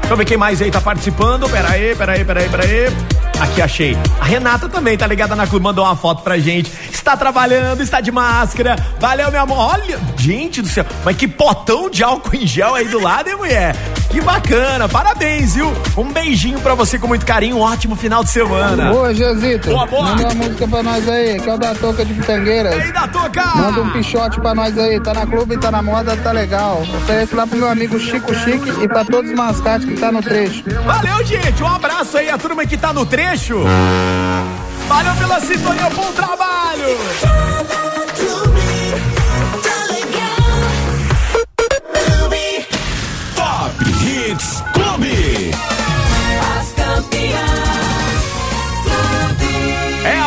Deixa 0.00 0.12
eu 0.14 0.16
ver 0.16 0.24
quem 0.24 0.36
mais 0.36 0.62
aí 0.62 0.70
tá 0.70 0.80
participando. 0.80 1.48
Pera 1.48 1.70
aí, 1.70 1.94
pera 1.96 2.12
aí, 2.12 2.24
pera 2.24 2.40
aí, 2.40 2.48
pera 2.48 2.64
aí. 2.64 3.15
Aqui 3.40 3.60
achei. 3.60 3.96
A 4.18 4.24
Renata 4.24 4.68
também 4.68 4.96
tá 4.96 5.06
ligada 5.06 5.36
na 5.36 5.46
clube, 5.46 5.62
mandou 5.62 5.84
uma 5.84 5.94
foto 5.94 6.22
pra 6.22 6.38
gente. 6.38 6.72
Está 6.90 7.16
trabalhando, 7.16 7.82
está 7.82 8.00
de 8.00 8.10
máscara. 8.10 8.76
Valeu, 8.98 9.30
meu 9.30 9.42
amor. 9.42 9.58
Olha, 9.58 10.00
gente 10.16 10.62
do 10.62 10.68
céu, 10.68 10.86
mas 11.04 11.16
que 11.16 11.28
potão 11.28 11.90
de 11.90 12.02
álcool 12.02 12.34
em 12.34 12.46
gel 12.46 12.74
aí 12.74 12.88
do 12.88 12.98
lado, 12.98 13.28
hein, 13.28 13.36
mulher? 13.36 13.76
Que 14.16 14.22
bacana, 14.22 14.88
parabéns, 14.88 15.56
viu? 15.56 15.70
Um 15.94 16.10
beijinho 16.10 16.58
pra 16.60 16.74
você 16.74 16.98
com 16.98 17.06
muito 17.06 17.26
carinho, 17.26 17.58
um 17.58 17.60
ótimo 17.60 17.94
final 17.94 18.24
de 18.24 18.30
semana. 18.30 18.90
Boa, 18.90 19.14
Josito. 19.14 19.68
Boa, 19.68 19.84
boa. 19.84 20.04
Manda 20.04 20.22
uma 20.22 20.34
música 20.36 20.66
pra 20.66 20.82
nós 20.82 21.06
aí, 21.06 21.38
que 21.38 21.50
é 21.50 21.52
o 21.52 21.58
da 21.58 21.74
Toca 21.74 22.02
de 22.02 22.14
Pitangueiras. 22.14 22.82
Ei, 22.82 22.92
da 22.92 23.06
Toca! 23.08 23.44
Manda 23.44 23.82
um 23.82 23.90
pichote 23.90 24.40
pra 24.40 24.54
nós 24.54 24.78
aí, 24.78 24.98
tá 25.00 25.12
na 25.12 25.26
clube, 25.26 25.58
tá 25.58 25.70
na 25.70 25.82
moda, 25.82 26.16
tá 26.16 26.32
legal. 26.32 26.80
Oferece 26.80 27.34
lá 27.34 27.46
pro 27.46 27.58
meu 27.58 27.68
amigo 27.68 28.00
Chico 28.00 28.34
Chique 28.34 28.84
e 28.84 28.88
pra 28.88 29.04
todos 29.04 29.30
os 29.30 29.36
mascates 29.36 29.86
que 29.86 30.00
tá 30.00 30.10
no 30.10 30.22
trecho. 30.22 30.64
Valeu, 30.86 31.22
gente. 31.22 31.62
Um 31.62 31.68
abraço 31.68 32.16
aí 32.16 32.30
a 32.30 32.38
turma 32.38 32.64
que 32.64 32.78
tá 32.78 32.94
no 32.94 33.04
trecho. 33.04 33.60
Valeu 34.88 35.14
pela 35.16 35.40
sintonia, 35.40 35.90
bom 35.90 36.10
trabalho. 36.12 37.85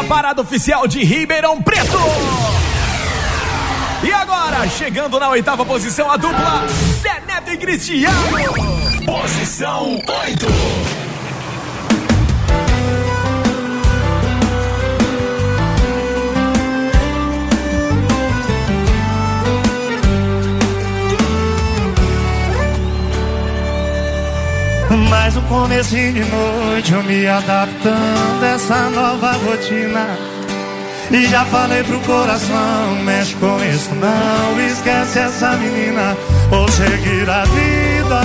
Parada 0.10 0.41
oficial 0.41 0.88
de 0.88 1.04
Ribeirão 1.04 1.62
Preto. 1.62 2.00
E 4.02 4.12
agora, 4.12 4.67
chegando 4.67 5.19
na 5.19 5.30
oitava 5.30 5.63
posição, 5.63 6.10
a 6.10 6.17
dupla 6.17 6.65
Zé 7.00 7.22
Neto 7.28 7.52
e 7.52 7.58
Cristiano. 7.58 8.17
Posição 9.06 10.02
8. 10.08 10.99
Mais 25.08 25.38
um 25.38 25.42
comecinho 25.44 26.14
de 26.14 26.26
noite, 26.26 26.92
eu 26.92 27.04
me 27.04 27.26
adaptando 27.28 28.44
a 28.44 28.48
essa 28.48 28.90
nova 28.90 29.32
rotina. 29.34 30.18
E 31.12 31.26
já 31.28 31.46
falei 31.46 31.84
pro 31.84 32.00
coração, 32.02 32.96
mexe 33.04 33.34
com 33.36 33.58
isso 33.64 33.90
não, 33.96 34.62
esquece 34.62 35.20
essa 35.20 35.52
menina, 35.54 36.16
vou 36.50 36.68
seguir 36.68 37.28
a 37.30 37.44
vida, 37.46 38.22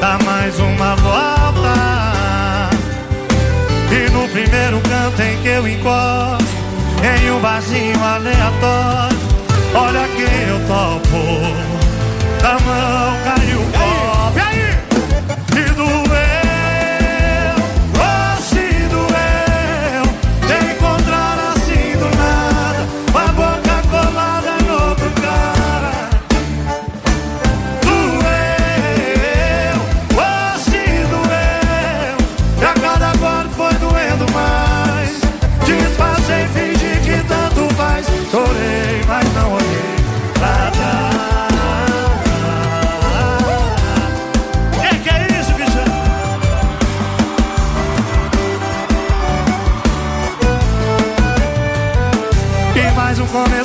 dá 0.00 0.18
mais 0.24 0.58
uma 0.58 0.96
volta. 0.96 2.70
E 3.90 4.10
no 4.10 4.28
primeiro 4.28 4.80
canto 4.80 5.22
em 5.22 5.42
que 5.42 5.48
eu 5.48 5.68
encosto, 5.68 6.44
em 7.02 7.30
um 7.30 7.40
barzinho 7.40 8.02
aleatório, 8.02 9.18
olha 9.74 10.08
quem 10.16 10.48
eu 10.48 10.60
topo, 10.66 11.42
da 12.40 12.52
mão 12.60 13.16
caiu 13.24 13.60
o 13.60 13.91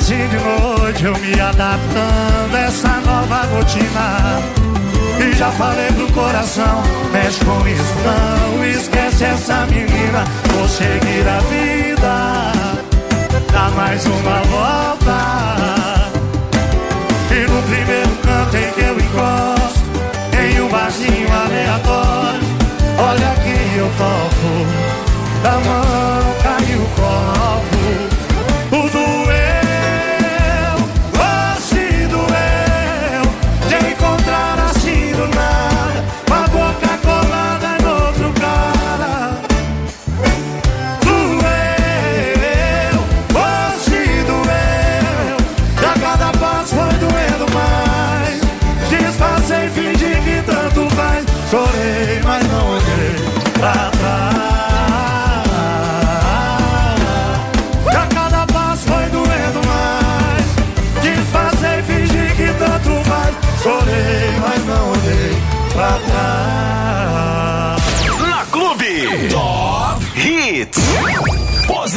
comecinho 0.08 0.28
de 0.28 0.36
noite, 0.36 1.04
eu 1.04 1.18
me 1.18 1.40
adaptando 1.40 2.54
a 2.54 2.60
essa 2.60 2.88
nova 3.04 3.42
rotina. 3.54 4.40
E 5.20 5.36
já 5.36 5.50
falei 5.52 5.88
pro 5.88 6.10
coração, 6.12 6.82
mexe 7.12 7.44
com 7.44 7.68
isso 7.68 7.94
não, 8.04 8.64
esquece 8.64 9.24
essa 9.24 9.66
menina, 9.66 10.24
vou 10.54 10.68
seguir 10.68 11.26
a 11.28 11.40
vida, 11.50 12.52
dá 13.52 13.70
mais 13.76 14.06
uma 14.06 14.40
volta. 14.44 16.08
E 17.30 17.50
no 17.50 17.62
primeiro 17.62 18.10
canto 18.22 18.56
em 18.56 18.72
que 18.72 18.80
eu 18.80 18.98
encosto 18.98 19.78
Em 20.32 20.60
um 20.62 20.68
barzinho 20.68 21.28
aleatório 21.30 22.40
Olha 22.98 23.34
quem 23.44 23.76
eu 23.76 23.86
topo 23.98 24.66
Da 25.42 25.52
mão 25.52 26.37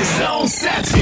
Posição 0.01 0.47
7. 0.47 0.93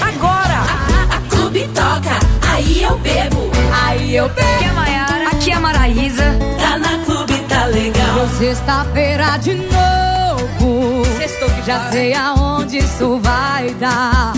Agora 0.00 0.54
a, 0.54 1.16
a 1.16 1.20
clube 1.28 1.68
toca, 1.74 2.20
aí 2.52 2.84
eu 2.84 2.96
bebo, 2.98 3.50
aí 3.84 4.14
eu 4.14 4.28
bebo. 4.28 4.42
Aqui 4.48 4.64
é 4.64 4.68
a 4.68 4.72
Maiara, 4.72 5.28
aqui 5.28 5.50
é 5.50 5.54
a 5.54 5.60
Maraísa. 5.60 6.38
Tá 6.60 6.78
na 6.78 7.04
clube, 7.04 7.36
tá 7.48 7.64
legal. 7.64 8.28
Sexta-feira 8.38 9.36
de 9.38 9.54
novo. 9.54 11.04
Sextou 11.18 11.50
que 11.50 11.66
Já 11.66 11.90
sei 11.90 12.14
aonde 12.14 12.78
isso 12.78 13.18
vai 13.20 13.70
dar. 13.80 14.34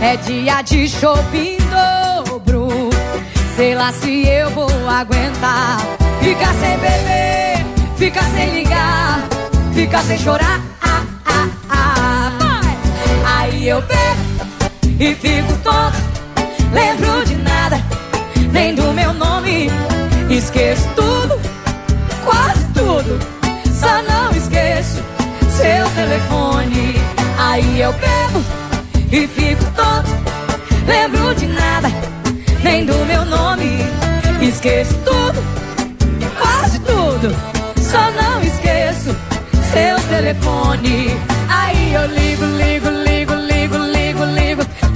É 0.00 0.16
dia 0.16 0.62
de 0.62 0.88
shopping 0.88 1.58
dobro. 2.24 2.88
Sei 3.54 3.74
lá 3.74 3.92
se 3.92 4.26
eu 4.26 4.48
vou 4.48 4.70
aguentar. 4.88 5.76
Ficar 6.22 6.54
sem 6.54 6.78
beber, 6.78 7.66
ficar 7.98 8.24
sem 8.30 8.54
ligar, 8.54 9.20
ficar 9.74 10.02
sem 10.04 10.18
chorar. 10.18 10.45
Aí 13.66 13.70
eu 13.70 13.82
bebo 13.82 14.80
e 15.00 15.12
fico 15.16 15.52
tonto. 15.64 15.98
Lembro 16.72 17.24
de 17.24 17.34
nada, 17.34 17.82
nem 18.52 18.72
do 18.72 18.92
meu 18.92 19.12
nome. 19.12 19.68
Esqueço 20.30 20.88
tudo 20.94 21.36
quase 22.24 22.64
tudo. 22.66 23.18
Só 23.74 24.02
não 24.02 24.30
esqueço 24.30 25.02
seu 25.50 25.90
telefone. 25.96 26.94
Aí 27.36 27.80
eu 27.80 27.92
bebo 27.94 28.44
e 29.10 29.26
fico 29.26 29.64
tonto. 29.72 30.10
Lembro 30.86 31.34
de 31.34 31.48
nada, 31.48 31.88
nem 32.62 32.86
do 32.86 32.94
meu 33.04 33.24
nome. 33.24 33.78
Esqueço 34.40 34.94
tudo, 35.04 35.42
quase 36.38 36.78
tudo. 36.78 37.34
Só 37.82 38.12
não 38.12 38.40
esqueço 38.42 39.16
seu 39.72 40.00
telefone. 40.08 41.18
Aí 41.48 41.94
eu 41.94 42.06
ligo, 42.06 42.44
ligo. 42.44 42.85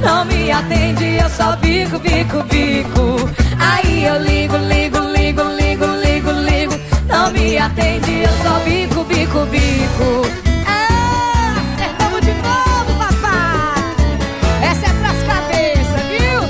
Não 0.03 0.25
me 0.25 0.51
atende, 0.51 1.05
eu 1.23 1.29
só 1.29 1.57
bico, 1.57 1.99
bico, 1.99 2.43
bico. 2.45 3.31
Aí 3.59 4.05
eu 4.05 4.23
ligo, 4.23 4.57
ligo, 4.57 4.99
ligo, 4.99 5.43
ligo, 5.43 5.87
ligo, 5.87 6.31
ligo. 6.33 6.75
Não 7.07 7.31
me 7.33 7.59
atende, 7.59 8.23
eu 8.23 8.31
só 8.43 8.59
bico, 8.61 9.05
bico, 9.05 9.45
bico. 9.47 10.27
Ah, 10.67 11.55
acertamos 11.75 12.21
de 12.23 12.33
novo, 12.33 12.95
papai. 12.99 14.71
Essa 14.71 14.87
é 14.87 14.93
pras 15.01 15.23
cabeças, 15.29 16.03
viu? 16.11 16.41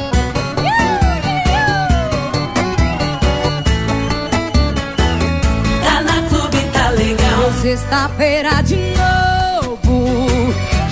Tá 5.84 6.02
na 6.02 6.28
clube, 6.28 6.58
tá 6.72 6.90
legal. 6.90 7.52
Sexta-feira 7.60 8.62
de. 8.62 8.79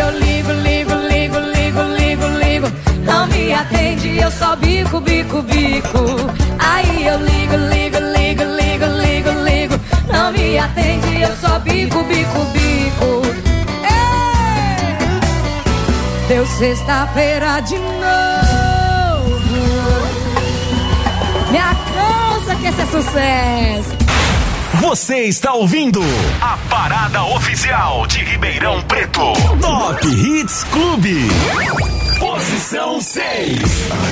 Eu 0.00 0.10
ligo, 0.18 0.50
ligo, 0.52 0.94
ligo, 0.94 1.38
ligo, 1.38 1.82
ligo, 1.98 2.26
ligo. 2.38 2.66
Não 3.04 3.26
me 3.26 3.52
atende, 3.52 4.16
eu 4.16 4.30
só 4.30 4.56
bico, 4.56 4.98
bico, 4.98 5.42
bico. 5.42 5.98
Aí 6.58 7.06
eu 7.06 7.18
ligo, 7.18 7.54
ligo, 7.54 7.98
ligo, 7.98 8.44
ligo, 8.44 8.86
ligo, 8.86 9.30
ligo. 9.44 9.74
Não 10.10 10.32
me 10.32 10.56
atende, 10.56 11.20
eu 11.20 11.36
só 11.36 11.58
bico, 11.58 12.02
bico, 12.04 12.38
bico. 12.54 13.20
Ei! 13.84 14.96
Deu 16.28 16.46
sexta-feira 16.46 17.60
de 17.60 17.76
novo. 17.76 19.38
Me 21.50 21.58
alcança 21.58 22.54
que 22.58 22.68
esse 22.68 22.80
é 22.80 22.86
sucesso. 22.86 23.99
Você 24.80 25.24
está 25.24 25.52
ouvindo 25.52 26.00
a 26.40 26.56
parada 26.70 27.22
oficial 27.24 28.06
de 28.06 28.24
Ribeirão 28.24 28.80
Preto. 28.84 29.20
Top 29.60 30.08
Hits 30.08 30.64
Clube. 30.64 31.28
Posição 32.18 32.98
6. 32.98 33.58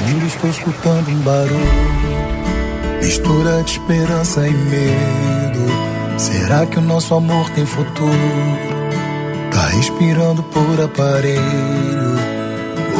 Ainda 0.06 0.26
estou 0.26 0.50
escutando 0.50 1.08
um 1.08 1.20
barulho, 1.20 3.02
mistura 3.02 3.62
de 3.62 3.72
esperança 3.72 4.46
e 4.46 4.52
medo. 4.52 6.18
Será 6.18 6.66
que 6.66 6.78
o 6.78 6.82
nosso 6.82 7.14
amor 7.14 7.48
tem 7.50 7.64
futuro? 7.64 8.12
Tá 9.50 9.68
respirando 9.68 10.42
por 10.42 10.80
aparelho. 10.82 12.18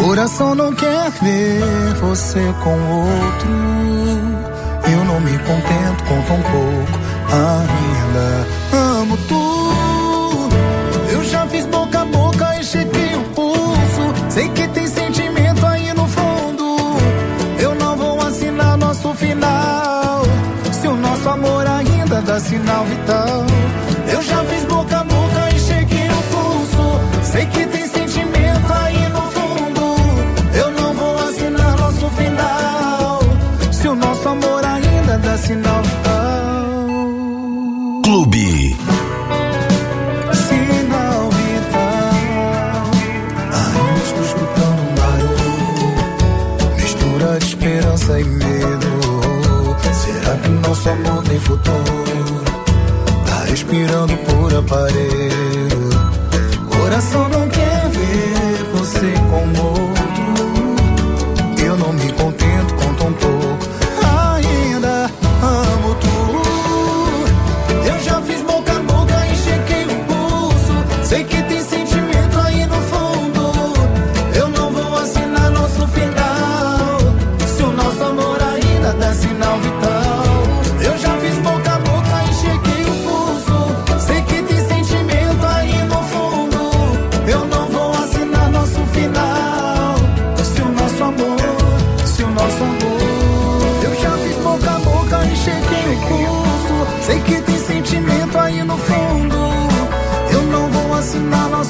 Coração 0.03 0.55
não 0.55 0.75
quer 0.75 1.11
ver 1.21 1.95
você 2.01 2.41
com 2.65 2.81
outro. 3.03 3.49
Eu 4.91 5.05
não 5.05 5.21
me 5.21 5.39
contento 5.41 6.05
com 6.05 6.23
tão 6.23 6.43
pouco 6.51 6.98
ainda. 7.31 7.98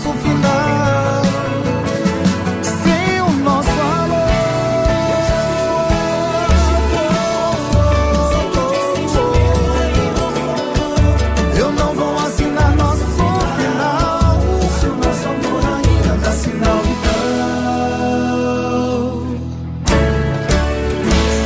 Nosso 0.08 0.18
final. 0.20 1.22
Sem 2.62 3.20
o 3.20 3.30
nosso 3.42 3.70
amor. 3.70 4.28
Eu 11.58 11.72
não 11.72 11.94
vou 11.94 12.18
assinar 12.18 12.74
nosso 12.76 13.04
final. 13.56 14.40
Se 14.80 14.86
o 14.86 14.96
nosso 14.96 15.28
amor 15.28 15.62
ainda 15.76 16.14
dá 16.22 16.32
sinal 16.32 16.80
vital. 16.82 17.58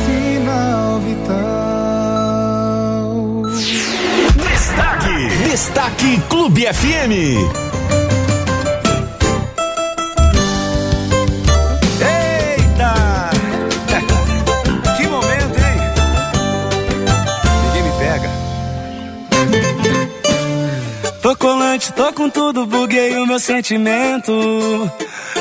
Sinal 0.05 0.99
vital. 0.99 1.43
Destaque, 4.49 5.27
Destaque 5.49 6.21
Clube 6.29 6.65
FM. 6.73 7.62
Com 22.13 22.29
tudo, 22.29 22.65
buguei 22.65 23.17
o 23.17 23.25
meu 23.25 23.39
sentimento. 23.39 24.31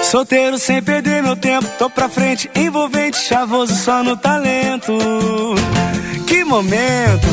Solteiro 0.03 0.59
sem 0.59 0.83
perder 0.83 1.23
meu 1.23 1.37
tempo, 1.37 1.67
tô 1.79 1.89
pra 1.89 2.09
frente, 2.09 2.51
envolvente, 2.55 3.19
chavoso 3.19 3.75
só 3.75 4.03
no 4.03 4.17
talento. 4.17 4.93
Que 6.27 6.45
momento, 6.45 7.27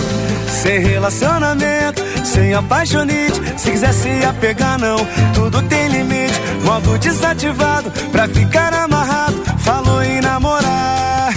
sem 0.61 0.79
relacionamento, 0.79 2.03
sem 2.25 2.53
apaixonite. 2.53 3.39
Se 3.57 3.71
quiser 3.71 3.93
se 3.93 4.09
apegar, 4.25 4.77
não, 4.77 4.97
tudo 5.33 5.61
tem 5.63 5.87
limite. 5.87 6.39
Modo 6.63 6.97
desativado, 6.97 7.91
pra 8.11 8.27
ficar 8.27 8.73
amarrado, 8.73 9.41
falou 9.59 10.03
em 10.03 10.19
namorar. 10.21 11.33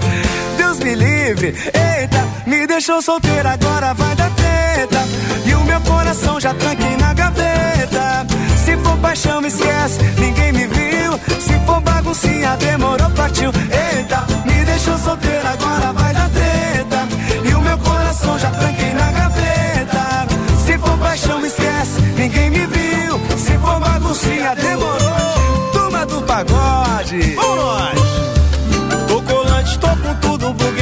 Deus 0.56 0.78
me 0.78 0.94
livre, 0.94 1.48
eita, 1.48 2.28
me 2.46 2.66
deixou 2.66 3.02
solteiro, 3.02 3.48
agora 3.48 3.92
vai 3.94 4.16
dar 4.16 4.30
treta. 4.30 5.41
Coração 5.86 6.40
já 6.40 6.54
tranquei 6.54 6.96
na 6.96 7.12
gaveta. 7.14 8.26
Se 8.64 8.76
for 8.78 8.96
paixão, 8.98 9.40
me 9.40 9.48
esquece, 9.48 9.98
ninguém 10.18 10.52
me 10.52 10.66
viu. 10.66 11.12
Se 11.40 11.58
for 11.66 11.80
baguncinha, 11.80 12.56
demorou, 12.56 13.10
partiu. 13.10 13.50
Eita, 13.50 14.24
me 14.44 14.64
deixou 14.64 14.98
solteiro, 14.98 15.46
agora 15.46 15.92
vai 15.92 16.14
dar 16.14 16.28
treta. 16.30 17.08
E 17.44 17.54
o 17.54 17.60
meu 17.60 17.78
coração 17.78 18.38
já 18.38 18.50
tranquei 18.50 18.92
na 18.94 19.12
gaveta. 19.12 20.26
Se 20.64 20.78
for 20.78 20.98
paixão, 20.98 21.40
me 21.40 21.48
esquece, 21.48 22.00
ninguém 22.16 22.50
me 22.50 22.66
viu. 22.66 23.20
Se 23.38 23.58
for 23.58 23.80
baguncinha, 23.80 24.54
demorou. 24.54 25.70
Turma 25.72 26.06
do 26.06 26.22
pagode, 26.22 27.34
vamos 27.34 27.56
nós. 27.56 27.98
Tô 29.08 29.22
colante, 29.22 29.78
tô 29.78 29.88
com 29.88 30.14
tudo, 30.20 30.52
buguei 30.54 30.81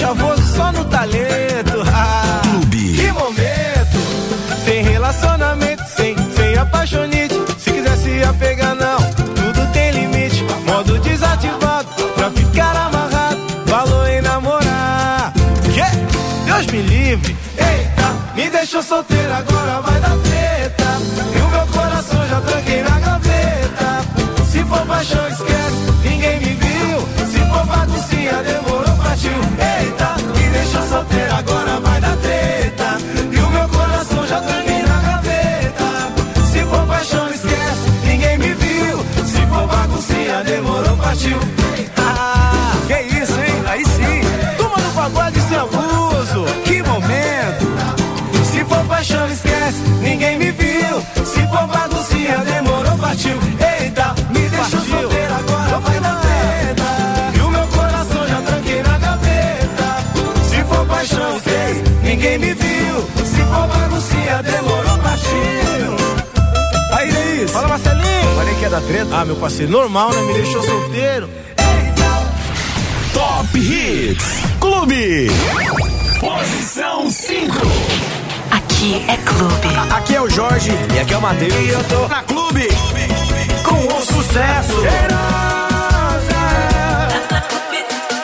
chavoso 0.00 0.42
só 0.56 0.72
no 0.72 0.84
talento. 0.86 1.82
Ah, 1.94 2.40
Que 2.70 3.12
momento, 3.12 3.98
sem 4.64 4.82
relacionamento, 4.82 5.82
sem, 5.94 6.16
sem 6.34 6.56
apaixonite. 6.56 7.34
Se 7.58 7.70
quiser 7.70 7.96
se 7.98 8.24
apegar, 8.24 8.74
não, 8.74 8.96
tudo 9.34 9.72
tem 9.72 9.90
limite. 9.92 10.42
Modo 10.64 10.98
desativado, 11.00 11.88
pra 12.16 12.30
ficar 12.30 12.74
amarrado. 12.76 13.40
Falou 13.66 14.06
em 14.06 14.22
namorar. 14.22 15.32
Que? 15.74 16.46
Deus 16.46 16.66
me 16.66 16.82
livre. 16.82 17.36
Eita, 17.58 18.14
me 18.34 18.48
deixou 18.48 18.82
solteiro, 18.82 19.32
agora 19.34 19.49
Eita, 53.28 54.14
me 54.30 54.48
deixou 54.48 54.80
solteiro, 54.80 55.34
agora 55.34 55.80
vai 55.80 56.00
dar 56.00 56.20
treta. 56.20 57.36
E 57.36 57.40
o 57.40 57.50
meu 57.50 57.66
coração 57.66 58.26
já 58.26 58.40
tranquei 58.40 58.82
na 58.82 58.98
gaveta. 58.98 60.44
Se 60.48 60.64
for 60.64 60.86
paixão, 60.86 61.36
esquece, 61.36 61.82
ninguém 62.02 62.38
me 62.38 62.54
viu. 62.54 63.08
Se 63.26 63.42
for 63.42 63.68
baguncinha, 63.68 64.42
demorou, 64.42 64.98
partiu. 64.98 65.96
Aí, 66.92 67.10
é 67.10 67.44
isso. 67.44 67.52
Fala, 67.52 67.68
Marcelinho. 67.68 68.36
Falei 68.36 68.54
que 68.54 68.62
ia 68.62 68.70
dar 68.70 68.80
treta. 68.80 69.08
Ah, 69.12 69.24
meu 69.26 69.36
parceiro, 69.36 69.70
normal, 69.70 70.12
né? 70.14 70.22
Me 70.22 70.32
deixou 70.32 70.62
solteiro. 70.62 71.28
Top 73.12 73.58
Hits 73.58 74.40
Clube. 74.58 75.30
Posição 76.20 77.10
5. 77.10 77.54
Aqui 78.50 79.04
é 79.08 79.16
clube. 79.18 79.94
Aqui 79.94 80.14
é 80.14 80.20
o 80.22 80.30
Jorge 80.30 80.70
e 80.94 80.98
aqui 80.98 81.12
é 81.12 81.18
o 81.18 81.20
Matheus. 81.20 81.54
E 81.54 81.68
eu 81.68 81.84
tô 81.84 82.08
na 82.08 82.22
clube 82.22 82.68
com 83.64 83.86
o 83.86 84.02
sucesso. 84.02 84.82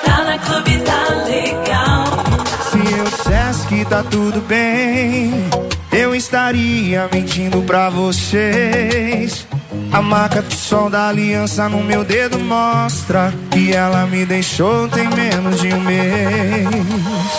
Tá 0.04 0.24
na 0.24 0.38
clube, 0.38 0.78
tá 0.78 1.08
legal. 1.24 2.04
Se 2.70 2.78
eu 2.98 3.04
dissesse 3.04 3.66
que 3.66 3.84
tá 3.84 4.02
tudo 4.02 4.40
bem, 4.42 5.32
eu 5.92 6.14
estaria 6.14 7.08
mentindo 7.12 7.62
pra 7.62 7.90
vocês. 7.90 9.46
A 9.92 10.02
marca 10.02 10.42
do 10.42 10.54
sol 10.54 10.90
da 10.90 11.08
aliança 11.08 11.68
no 11.68 11.82
meu 11.82 12.04
dedo 12.04 12.38
mostra 12.38 13.32
que 13.50 13.72
ela 13.72 14.06
me 14.06 14.26
deixou 14.26 14.88
tem 14.88 15.08
menos 15.08 15.60
de 15.60 15.72
um 15.72 15.80
mês. 15.80 16.68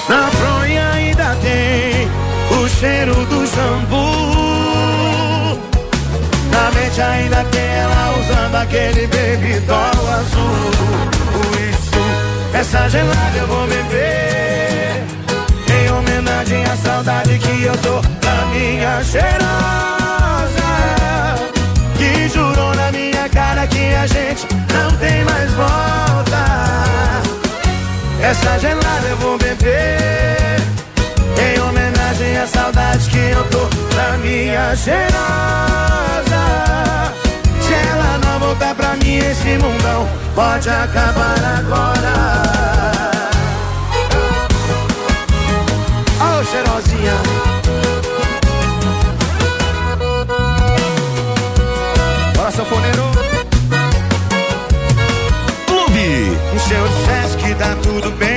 Na 0.07 0.27
fronha 0.27 0.89
ainda 0.91 1.35
tem 1.35 2.07
o 2.59 2.69
cheiro 2.69 3.13
do 3.25 3.45
shampoo. 3.47 4.56
Na 6.57 6.71
mente 6.71 6.99
ainda 6.99 7.43
tem 7.51 7.61
ela 7.61 8.15
usando 8.19 8.55
aquele 8.55 9.05
baby 9.05 9.59
doll 9.67 10.09
azul. 10.19 10.71
Isso, 11.69 12.01
essa 12.51 12.89
gelada 12.89 13.37
eu 13.37 13.47
vou 13.47 13.67
beber. 13.67 15.03
Em 15.69 15.91
homenagem 15.91 16.63
à 16.65 16.75
saudade 16.77 17.37
que 17.37 17.63
eu 17.63 17.77
tô 17.77 18.01
da 18.25 18.45
minha 18.47 19.03
cheirosa. 19.03 19.37
Que 21.95 22.27
jurou 22.27 22.73
na 22.73 22.91
minha 22.91 23.29
cara 23.29 23.67
que 23.67 23.93
a 23.93 24.07
gente 24.07 24.47
não 24.73 24.91
tem 24.97 25.23
mais 25.25 25.51
volta. 25.53 26.43
Essa 28.19 28.57
gelada 28.57 29.07
eu 29.07 29.17
vou 29.17 29.37
beber. 29.37 30.57
Em 31.39 31.59
homenagem 31.61 31.76
à 32.37 32.45
saudade 32.45 33.09
que 33.09 33.17
eu 33.17 33.43
tô 33.49 33.65
da 33.95 34.17
minha 34.17 34.75
cheirosa. 34.75 35.07
Se 37.61 37.73
ela 37.73 38.19
não 38.23 38.39
voltar 38.39 38.75
pra 38.75 38.95
mim, 38.97 39.17
esse 39.17 39.57
mundão 39.57 40.07
pode 40.35 40.69
acabar 40.69 41.37
agora. 41.59 42.13
Ô 46.21 46.43
cheirosinha. 46.45 47.17
Bora, 52.35 52.51
sanfoneiro. 52.51 53.03
Clube. 55.67 56.37
Se 56.67 56.73
eu 56.73 56.87
dissesse 56.87 57.37
que 57.37 57.55
tá 57.55 57.75
tudo 57.81 58.11
bem, 58.17 58.36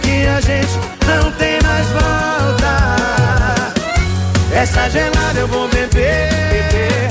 Que 0.00 0.26
a 0.26 0.40
gente 0.40 0.78
não 1.06 1.30
tem 1.32 1.58
mais 1.62 1.86
volta. 1.88 2.74
Essa 4.54 4.90
gelada 4.90 5.40
eu 5.40 5.48
vou 5.48 5.68
beber. 5.68 7.10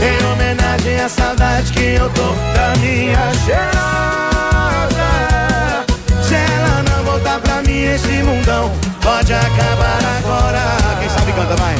Em 0.00 0.26
homenagem 0.32 1.00
à 1.00 1.08
saudade 1.08 1.72
que 1.72 1.94
eu 1.94 2.10
tô 2.10 2.34
da 2.54 2.74
minha 2.80 3.32
cheirosa. 3.44 5.10
Se 6.22 6.34
ela 6.34 6.82
não 6.90 7.04
voltar 7.04 7.40
pra 7.40 7.62
mim, 7.62 7.84
esse 7.84 8.22
mundão 8.22 8.70
pode 9.00 9.32
acabar 9.32 10.00
agora. 10.18 10.60
Quem 11.00 11.08
sabe 11.08 11.32
canta, 11.32 11.56
vai. 11.56 11.76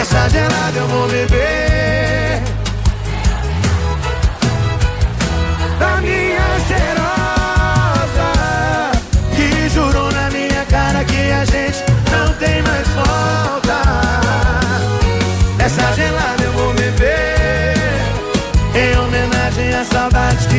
Essa 0.00 0.28
gelada 0.28 0.78
eu 0.78 0.88
vou 0.88 1.08
beber. 1.08 2.42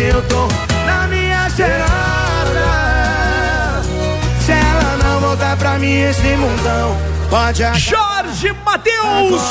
Eu 0.09 0.21
tô 0.23 0.47
na 0.85 1.07
minha 1.07 1.49
cheirosa. 1.49 1.89
Se 4.43 4.51
ela 4.51 4.97
não 5.03 5.19
voltar 5.21 5.55
pra 5.57 5.77
mim, 5.77 6.01
esse 6.01 6.35
mundão 6.35 6.97
pode 7.29 7.63
acabar. 7.63 7.79
Jorge 7.79 8.55
Matheus, 8.65 9.41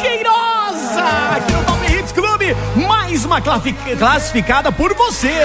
cheirosa, 0.00 1.02
aqui 1.36 1.52
no 1.52 1.64
Top 1.64 1.92
Hits 1.92 2.12
Clube, 2.12 2.56
mais 2.86 3.24
uma 3.24 3.40
classificada 3.40 4.70
por 4.70 4.94
você. 4.94 5.44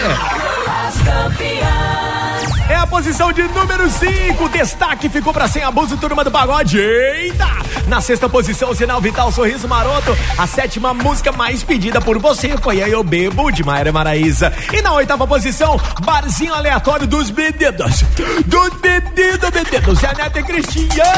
É 2.67 2.75
a 2.75 2.87
posição 2.87 3.31
de 3.31 3.43
número 3.43 3.87
5. 3.89 4.49
Destaque 4.49 5.07
ficou 5.07 5.31
pra 5.31 5.47
Sem 5.47 5.61
Abuso, 5.61 5.97
turma 5.97 6.23
do 6.23 6.31
pagode. 6.31 6.79
Eita! 6.79 7.45
Na 7.87 8.01
sexta 8.01 8.27
posição, 8.27 8.73
Sinal 8.73 8.99
Vital, 8.99 9.31
Sorriso 9.31 9.67
Maroto. 9.67 10.17
A 10.35 10.47
sétima 10.47 10.91
música 10.91 11.31
mais 11.31 11.63
pedida 11.63 12.01
por 12.01 12.17
você 12.17 12.57
foi 12.57 12.81
Aí 12.81 12.91
Eu 12.91 13.03
Bebo, 13.03 13.51
de 13.51 13.63
Maíra 13.63 13.91
Maraíza. 13.91 14.51
E 14.73 14.81
na 14.81 14.93
oitava 14.93 15.27
posição, 15.27 15.79
Barzinho 16.03 16.55
Aleatório 16.55 17.05
dos 17.05 17.29
Bebidos. 17.29 18.03
Dos 18.45 18.69
Bebidos, 18.81 19.49
Bebidos. 19.51 20.03
É 20.03 20.07
a 20.07 20.13
Neta 20.13 20.41
Cristiano. 20.41 21.11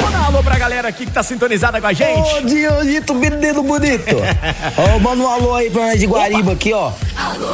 Manda 0.00 0.18
um 0.18 0.24
alô 0.24 0.42
pra 0.42 0.56
galera 0.56 0.88
aqui 0.88 1.04
que 1.04 1.12
tá 1.12 1.22
sintonizada 1.24 1.80
com 1.80 1.86
a 1.88 1.92
gente. 1.92 2.36
Ô, 2.36 2.40
Dionito, 2.42 3.14
menino 3.14 3.62
bonito. 3.64 4.16
Ó, 4.78 4.98
manda 5.00 5.22
um 5.22 5.28
alô 5.28 5.54
aí 5.56 5.68
pra 5.68 5.86
nós 5.86 5.98
de 5.98 6.06
Guariba 6.06 6.52
aqui, 6.52 6.72
ó. 6.72 6.92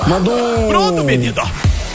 Manda 0.07 0.31
um. 0.31 0.69
Pronto, 0.69 1.03
menino. 1.05 1.43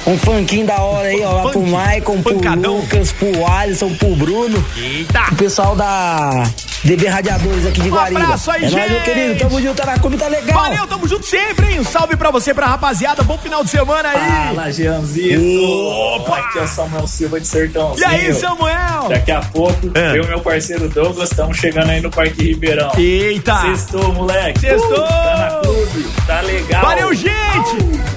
Um 0.07 0.17
funkinho 0.17 0.65
da 0.65 0.77
hora 0.81 1.07
aí, 1.09 1.21
ó. 1.23 1.31
Lá 1.43 1.51
pro 1.51 1.61
Maicon, 1.61 2.21
pro 2.21 2.33
Lucas, 2.35 3.11
pro 3.11 3.45
Alisson, 3.45 3.93
pro 3.95 4.15
Bruno. 4.15 4.63
Eita. 4.75 5.25
O 5.31 5.35
pessoal 5.35 5.75
da 5.75 6.43
DB 6.83 7.07
Radiadores 7.07 7.65
aqui 7.67 7.81
de 7.81 7.89
Um 7.89 7.91
Guariba. 7.91 8.21
abraço 8.23 8.49
aí, 8.49 8.63
é 8.65 8.69
nóis, 8.69 8.73
meu 8.89 8.89
gente. 8.89 9.03
querido. 9.03 9.39
Tamo 9.39 9.61
junto, 9.61 9.75
tá 9.75 9.85
na 9.85 9.99
clube, 9.99 10.17
tá 10.17 10.27
legal. 10.27 10.63
Valeu, 10.63 10.87
tamo 10.87 11.07
junto 11.07 11.25
sempre, 11.25 11.73
hein? 11.73 11.79
Um 11.81 11.83
salve 11.83 12.15
pra 12.15 12.31
você, 12.31 12.53
pra 12.53 12.65
rapaziada. 12.67 13.21
Bom 13.21 13.37
final 13.37 13.63
de 13.63 13.69
semana 13.69 14.09
aí. 14.09 14.55
Fala, 14.55 14.71
Jeanzito. 14.71 15.63
Opa! 15.63 16.37
Aqui 16.39 16.57
é 16.59 16.61
o 16.63 16.67
Samuel 16.67 17.05
Silva 17.07 17.39
de 17.39 17.47
Sertãozinho. 17.47 18.01
E 18.01 18.05
aí, 18.05 18.33
Samuel? 18.33 19.09
Daqui 19.09 19.31
a 19.31 19.41
pouco, 19.41 19.79
É. 19.93 20.17
eu 20.17 20.23
e 20.23 20.27
meu 20.27 20.39
parceiro 20.39 20.87
Douglas 20.89 21.29
estamos 21.29 21.57
chegando 21.57 21.89
aí 21.91 22.01
no 22.01 22.09
Parque 22.09 22.41
Ribeirão. 22.43 22.91
Eita! 22.97 23.61
Sextou, 23.61 24.11
moleque. 24.13 24.59
Sextou! 24.61 24.97
Uh, 25.03 25.07
tá 25.07 25.37
na 25.37 25.59
clube, 25.61 26.07
tá 26.25 26.41
legal. 26.41 26.81
Valeu, 26.83 27.13
gente! 27.13 27.29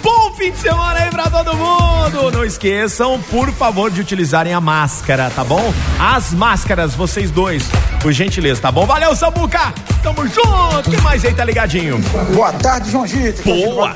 Bom 0.02 0.11
fim 0.42 0.50
de 0.50 0.58
semana 0.58 0.98
aí 0.98 1.08
pra 1.08 1.30
todo 1.30 1.56
mundo! 1.56 2.32
Não 2.32 2.44
esqueçam, 2.44 3.20
por 3.30 3.52
favor, 3.52 3.92
de 3.92 4.00
utilizarem 4.00 4.52
a 4.52 4.60
máscara, 4.60 5.30
tá 5.30 5.44
bom? 5.44 5.72
As 6.00 6.32
máscaras, 6.32 6.96
vocês 6.96 7.30
dois, 7.30 7.62
por 8.00 8.10
gentileza, 8.10 8.60
tá 8.60 8.72
bom? 8.72 8.84
Valeu, 8.84 9.14
Samuca! 9.14 9.72
Tamo 10.02 10.26
junto! 10.26 10.90
Quem 10.90 11.00
mais 11.00 11.24
aí 11.24 11.32
tá 11.32 11.44
ligadinho? 11.44 11.98
Boa 12.34 12.52
tarde, 12.54 12.90
João 12.90 13.06
Gito. 13.06 13.40
Boa. 13.44 13.94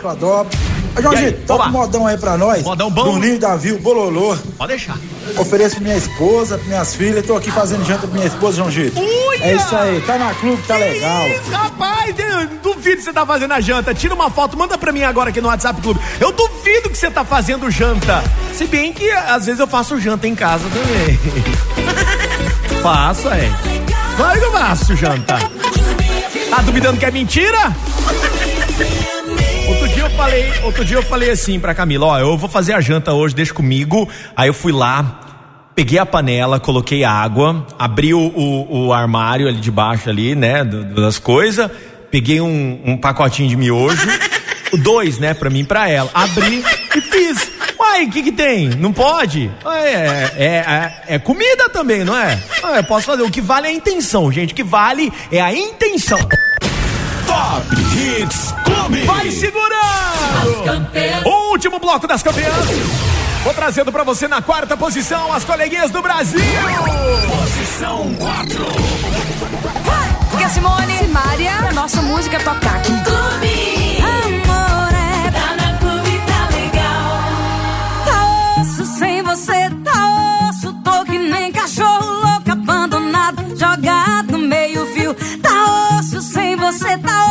E 0.99 1.17
Gito, 1.17 1.47
toca 1.47 1.69
um 1.69 1.73
modão 1.73 2.07
aí 2.07 2.17
pra 2.17 2.39
nós. 2.39 2.63
Modão 2.63 2.91
bom. 2.91 3.03
Bruninho, 3.03 3.39
Davi, 3.39 3.73
o 3.73 3.79
Bololô. 3.79 4.37
Pode 4.57 4.69
deixar. 4.69 4.97
Ofereço 5.37 5.77
pra 5.77 5.85
minha 5.85 5.97
esposa, 5.97 6.57
pra 6.57 6.67
minhas 6.67 6.95
filhas. 6.95 7.27
Tô 7.27 7.37
aqui 7.37 7.51
fazendo 7.51 7.85
janta 7.85 8.07
pra 8.07 8.15
minha 8.15 8.27
esposa, 8.27 8.57
João 8.57 8.71
Gito. 8.71 8.99
É 9.41 9.55
isso 9.55 9.77
aí, 9.77 10.01
tá 10.01 10.17
na 10.17 10.33
clube, 10.35 10.63
tá 10.63 10.77
legal. 10.77 11.29
Isso, 11.29 11.51
rapaz, 11.51 12.15
duvido 12.63 12.97
que 12.97 13.03
você 13.03 13.13
tá 13.13 13.27
fazendo 13.27 13.53
a 13.53 13.61
janta. 13.61 13.95
Tira 13.95 14.15
uma 14.15 14.31
foto, 14.31 14.57
manda 14.57 14.79
pra 14.79 14.93
mim 14.93 15.03
agora 15.03 15.31
aqui 15.31 15.41
no 15.41 15.49
WhatsApp 15.49 15.81
Clube. 15.83 16.01
Eu 16.19 16.33
duvido 16.33 16.89
que 16.89 16.97
você 16.97 17.11
tá 17.11 17.25
fazendo 17.25 17.71
janta. 17.71 18.25
Se 18.55 18.67
bem 18.67 18.93
que 18.93 19.11
às 19.11 19.47
vezes 19.47 19.61
eu 19.61 19.67
faço 19.67 20.01
janta 20.01 20.27
em 20.27 20.35
casa 20.35 20.65
também. 20.71 21.19
faço, 22.83 23.29
é. 23.29 23.51
Claro 24.17 24.39
que 24.39 24.47
eu 24.47 24.53
faço 24.53 24.97
janta. 24.97 25.39
Tá 26.51 26.63
duvidando 26.63 26.99
que 26.99 27.05
é 27.05 27.11
mentira? 27.11 27.77
Falei, 30.17 30.51
outro 30.63 30.83
dia 30.83 30.97
eu 30.97 31.03
falei 31.03 31.31
assim 31.31 31.61
pra 31.61 31.75
Camila, 31.75 32.07
ó, 32.07 32.19
eu 32.19 32.39
vou 32.39 32.49
fazer 32.49 32.73
a 32.73 32.81
janta 32.81 33.13
hoje, 33.13 33.35
deixa 33.35 33.53
comigo. 33.53 34.09
Aí 34.35 34.49
eu 34.49 34.55
fui 34.55 34.73
lá, 34.73 35.21
peguei 35.75 35.99
a 35.99 36.07
panela, 36.07 36.59
coloquei 36.59 37.05
água, 37.05 37.67
abri 37.79 38.15
o, 38.15 38.21
o, 38.21 38.87
o 38.87 38.93
armário 38.95 39.47
ali 39.47 39.59
de 39.59 39.71
baixo 39.71 40.09
ali, 40.09 40.35
né, 40.35 40.65
das 40.65 41.19
coisas, 41.19 41.71
peguei 42.11 42.41
um, 42.41 42.81
um 42.85 42.97
pacotinho 42.97 43.49
de 43.49 43.57
miojo, 43.57 44.09
dois, 44.83 45.19
né, 45.19 45.35
pra 45.35 45.51
mim 45.51 45.61
e 45.61 45.65
pra 45.65 45.89
ela, 45.89 46.11
abri 46.15 46.65
e 46.95 47.01
fiz. 47.03 47.53
Uai, 47.79 48.07
o 48.07 48.11
que 48.11 48.23
que 48.23 48.33
tem? 48.33 48.71
Não 48.71 48.95
pode? 48.95 49.51
É, 49.67 50.33
é, 50.39 50.47
é, 50.47 51.03
é 51.09 51.19
comida 51.19 51.69
também, 51.69 52.05
não 52.05 52.17
é? 52.17 52.43
Eu 52.75 52.85
posso 52.85 53.05
fazer. 53.05 53.23
O 53.23 53.31
que 53.31 53.43
vale 53.43 53.67
é 53.67 53.71
a 53.71 53.75
intenção, 53.75 54.33
gente. 54.33 54.55
O 54.55 54.57
que 54.57 54.65
vale 54.65 55.13
é 55.31 55.43
a 55.43 55.53
intenção. 55.53 56.19
Top 57.37 57.67
Hits 57.95 58.55
Clube. 58.65 59.05
Vai 59.05 59.31
segurando! 59.31 59.77
O 61.27 61.51
último 61.53 61.79
bloco 61.79 62.07
das 62.07 62.23
campeãs. 62.23 62.67
Vou 63.45 63.53
trazendo 63.53 63.93
pra 63.93 64.03
você 64.03 64.27
na 64.27 64.41
quarta 64.41 64.75
posição 64.75 65.31
as 65.33 65.45
coleguinhas 65.45 65.91
do 65.91 66.01
Brasil. 66.01 66.41
Posição 67.39 68.15
4. 68.15 68.67
Porque 70.31 70.45
a 70.45 70.49
Simone, 70.49 70.99
Simária, 70.99 71.53
a 71.69 71.73
nossa 71.73 72.01
música 72.01 72.39
tocar 72.39 72.77
aqui. 72.77 72.93
Clube. 73.05 73.99
Amore. 74.01 75.31
Tá 75.33 75.57
na 75.57 75.79
clube, 75.79 76.21
tá 76.27 76.49
legal. 76.57 77.21
Tá 78.07 78.61
osso 78.63 78.87
sem 78.99 79.23
você, 79.23 79.71
tá 79.85 80.49
osso. 80.49 80.73
Tô 80.83 81.05
que 81.05 81.19
nem 81.19 81.53
cachorro 81.53 82.07
louco, 82.07 82.51
abandonado, 82.51 83.59
jogado 83.59 84.33
no 84.33 84.39
meio 84.39 84.87
fio. 84.95 85.15
Tá 85.43 85.99
osso 85.99 86.23
sem 86.23 86.57
você, 86.57 86.97
tá 86.99 87.21
osso. 87.21 87.26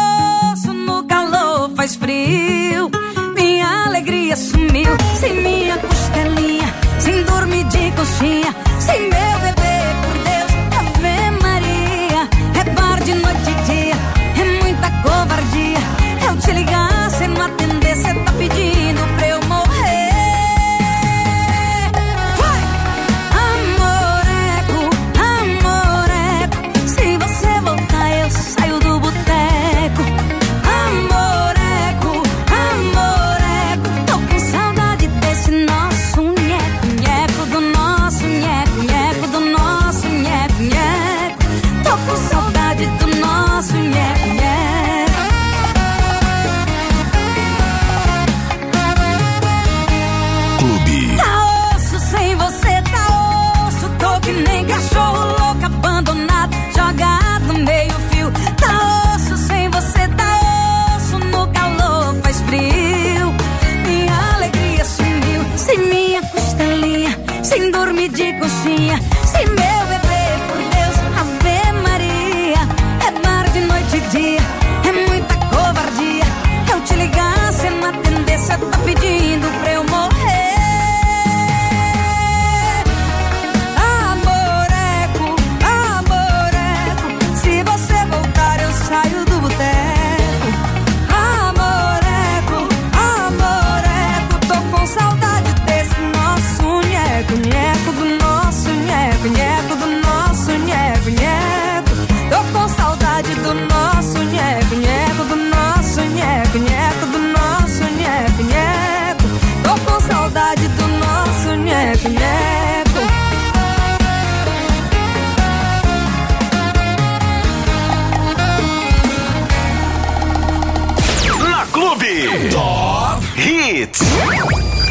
Faz 1.86 1.96
frio. 1.98 2.90
Minha 3.36 3.86
alegria 3.86 4.36
sumiu, 4.36 4.92
sem 5.20 5.34
minha 5.44 5.78
costelinha, 5.78 6.74
sem 7.00 7.24
dormir 7.24 7.64
de 7.66 7.92
coxinha, 7.92 8.56
sem 8.80 9.02
meu 9.02 9.40
bebê, 9.44 9.78
por 10.04 10.18
Deus, 10.28 10.52
Ave 10.80 11.44
Maria. 11.44 12.22
É 12.60 12.64
bar 12.72 13.00
de 13.04 13.14
noite 13.14 13.52
e 13.52 13.66
dia, 13.70 13.96
é 14.42 14.64
muita 14.64 14.90
covardia. 15.04 15.80
Eu 16.28 16.38
te 16.38 16.52
ligar, 16.54 16.85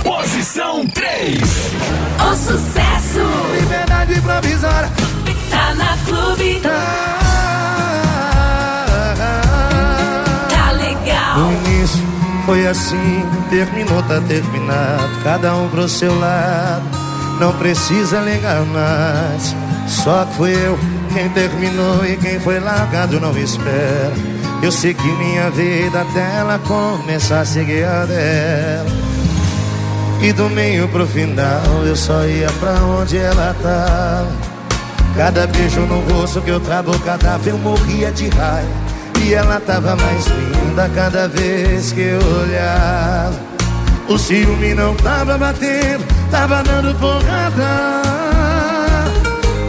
Posição 0.03 0.87
3. 0.87 1.41
O 2.21 2.35
sucesso 2.35 3.21
Liberdade 3.61 4.21
provisória. 4.21 4.91
tá 5.51 5.75
na 5.75 5.97
clube. 6.05 6.61
Tá 10.49 10.71
legal. 10.73 11.39
No 11.39 11.53
início 11.53 12.05
foi 12.47 12.67
assim, 12.67 13.25
terminou, 13.51 14.03
tá 14.03 14.21
terminado. 14.21 15.09
Cada 15.23 15.55
um 15.57 15.69
pro 15.69 15.89
seu 15.89 16.19
lado, 16.19 16.85
não 17.41 17.53
precisa 17.55 18.21
ligar 18.21 18.63
mais. 18.67 19.55
Só 19.87 20.25
que 20.25 20.35
fui 20.35 20.53
eu 20.53 20.79
quem 21.13 21.29
terminou 21.31 22.05
e 22.05 22.17
quem 22.17 22.41
foi 22.41 22.59
largado 22.61 23.21
não 23.21 23.37
espera. 23.39 24.13
Eu 24.63 24.73
sei 24.73 24.95
que 24.95 25.07
minha 25.07 25.51
vida 25.51 26.01
até 26.01 26.39
ela 26.39 26.59
começar 26.59 27.41
a 27.41 27.45
seguir 27.45 27.85
a 27.85 28.05
dela. 28.05 29.14
E 30.23 30.33
do 30.33 30.49
meio 30.49 30.89
pro 30.89 31.07
final 31.07 31.85
eu 31.85 31.97
só 31.97 32.25
ia 32.25 32.51
pra 32.61 32.73
onde 32.73 33.19
ela 33.19 33.55
tava. 33.63 34.55
Cada 35.17 35.47
beijo 35.47 35.81
no 35.83 36.01
rosto 36.13 36.41
que 36.41 36.51
eu 36.51 36.61
travo 36.61 36.99
cadáver 37.01 37.53
eu 37.53 37.59
morria 37.59 38.11
de 38.11 38.29
raiva. 38.29 38.69
E 39.23 39.33
ela 39.33 39.61
tava 39.61 39.95
mais 39.97 40.27
linda 40.27 40.91
cada 40.95 41.29
vez 41.29 41.93
que 41.93 42.01
eu 42.01 42.21
olhava. 42.43 43.35
O 44.09 44.19
ciúme 44.19 44.75
não 44.75 44.95
tava 44.97 45.39
batendo, 45.39 46.05
tava 46.31 46.63
dando 46.63 46.95
porrada. 46.99 48.03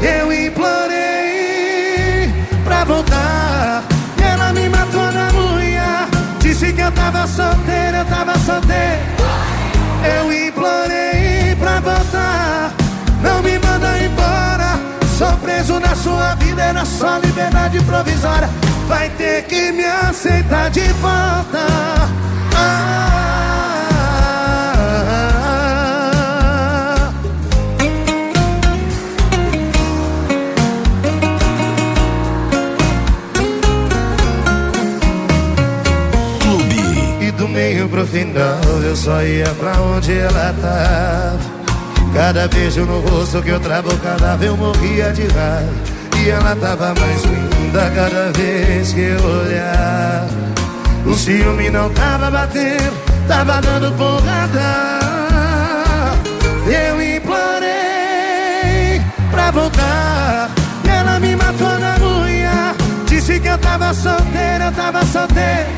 Eu 0.02 0.34
implorei 0.34 2.34
pra 2.64 2.84
voltar. 2.84 3.84
E 4.18 4.22
ela 4.22 4.52
me 4.52 4.68
matou 4.68 5.12
na 5.12 5.30
unha. 5.34 6.08
Disse 6.40 6.74
que 6.74 6.82
eu 6.82 6.92
tava 6.92 7.28
solteiro, 7.28 7.98
eu 7.98 8.06
tava 8.06 8.38
solteiro. 8.40 9.16
Eu 10.18 10.48
implorei 10.48 11.56
pra 11.60 11.80
voltar. 11.80 12.72
Não 13.22 13.42
me 13.42 13.58
manda 13.60 13.98
embora. 14.00 14.80
Sou 15.18 15.32
preso 15.38 15.80
na 15.80 15.96
sua 15.96 16.36
vida, 16.36 16.62
era 16.62 16.86
só 16.86 17.18
liberdade 17.18 17.82
provisória. 17.84 18.50
Vai 18.88 19.10
ter 19.10 19.44
que 19.44 19.72
me 19.72 19.86
aceitar 19.86 20.70
de 20.70 20.88
volta. 20.94 21.66
Ah, 22.56 23.85
pro 38.06 38.08
final 38.08 38.60
eu 38.84 38.96
só 38.96 39.22
ia 39.24 39.48
pra 39.60 39.74
onde 39.82 40.18
ela 40.18 40.54
tava. 40.62 41.40
Cada 42.14 42.48
beijo 42.48 42.86
no 42.86 43.00
rosto 43.02 43.42
que 43.42 43.50
eu 43.50 43.60
travo 43.60 43.90
o 43.92 43.98
cadáver 43.98 44.48
eu 44.48 44.56
morria 44.58 45.12
de 45.12 45.24
raiva. 45.28 45.74
E 46.18 46.30
ela 46.30 46.56
tava 46.56 46.94
mais 47.00 47.24
linda 47.24 47.92
cada 47.94 48.32
vez 48.32 48.94
que 48.94 49.02
eu 49.02 49.20
olhava. 49.26 50.30
O 51.06 51.14
ciúme 51.14 51.70
não 51.70 51.90
tava 51.90 52.32
batendo, 52.32 52.94
tava 53.28 53.62
dando 53.62 53.92
porrada. 53.98 55.00
Eu 56.66 57.02
implorei 57.18 59.02
pra 59.30 59.52
voltar. 59.52 60.50
E 60.84 60.90
ela 60.90 61.20
me 61.20 61.36
matou 61.36 61.80
na 61.80 61.98
unha. 61.98 62.76
Disse 63.08 63.40
que 63.40 63.48
eu 63.48 63.58
tava 63.58 63.94
solteiro, 63.94 64.64
eu 64.66 64.72
tava 64.72 65.06
solteiro. 65.06 65.70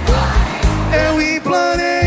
Eu 0.93 1.21
implorei 1.21 2.06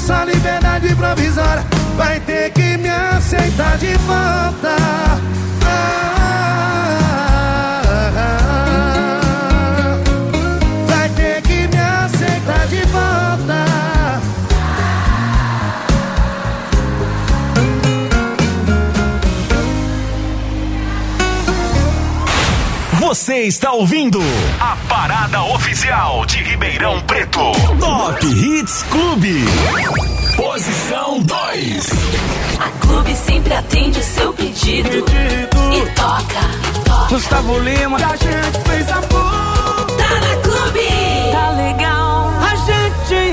Só 0.00 0.24
liberdade 0.24 0.94
provisória. 0.94 1.64
Vai 1.96 2.18
ter 2.20 2.50
que 2.52 2.76
me 2.78 2.88
aceitar 2.88 3.76
de 3.78 3.94
volta. 3.98 4.76
Vai 10.86 11.08
ter 11.10 11.42
que 11.42 11.68
me 11.68 11.80
aceitar 11.80 12.66
de 12.68 12.82
volta. 12.86 13.20
Você 23.00 23.42
está 23.42 23.72
ouvindo 23.72 24.20
a 24.60 24.76
parada 25.00 25.42
oficial 25.44 26.26
de 26.26 26.42
Ribeirão 26.42 27.00
Preto. 27.00 27.52
Top 27.80 28.26
Hits 28.26 28.82
Clube. 28.90 29.46
Posição 30.36 31.20
2. 31.20 31.90
A 32.58 32.68
clube 32.86 33.16
sempre 33.16 33.54
atende 33.54 33.98
o 33.98 34.02
seu 34.02 34.30
pedido. 34.34 34.98
E 34.98 35.86
toca. 35.92 37.08
Gustavo 37.08 37.58
Lima. 37.60 37.96
A 37.96 38.16
gente 38.16 38.68
fez 38.68 38.90
amor. 38.90 39.86
Tá 39.96 40.20
na 40.20 40.36
clube. 40.42 40.86
Tá 41.32 41.50
legal. 41.52 41.99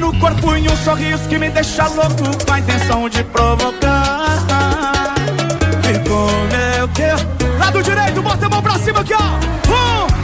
no 0.00 0.18
corpo 0.18 0.56
e 0.56 0.68
um 0.68 0.76
sorriso 0.76 1.28
que 1.28 1.38
me 1.38 1.50
deixa 1.50 1.86
louco 1.88 2.44
com 2.44 2.52
a 2.52 2.58
intenção 2.58 3.08
de 3.08 3.22
provocar. 3.24 5.14
E 5.88 6.08
como 6.08 6.54
eu... 6.54 7.58
Lado 7.58 7.82
direito, 7.82 8.22
bota 8.22 8.46
a 8.46 8.48
mão 8.48 8.62
pra 8.62 8.78
cima 8.78 9.00
aqui, 9.00 9.14
ó. 9.14 9.18
Um, 9.70 10.23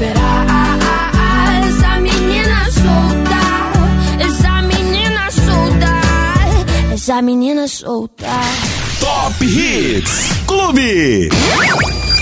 superar. 0.00 0.78
Essa 1.68 2.00
menina 2.00 2.64
solta. 2.70 3.40
Essa 4.18 4.62
menina 4.62 5.30
solta. 5.30 6.00
Essa 6.94 7.22
menina 7.22 7.68
solta. 7.68 8.26
Top 8.98 9.44
Hits 9.44 10.30
Clube. 10.46 11.28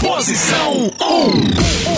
Posição 0.00 0.90
1. 1.00 1.88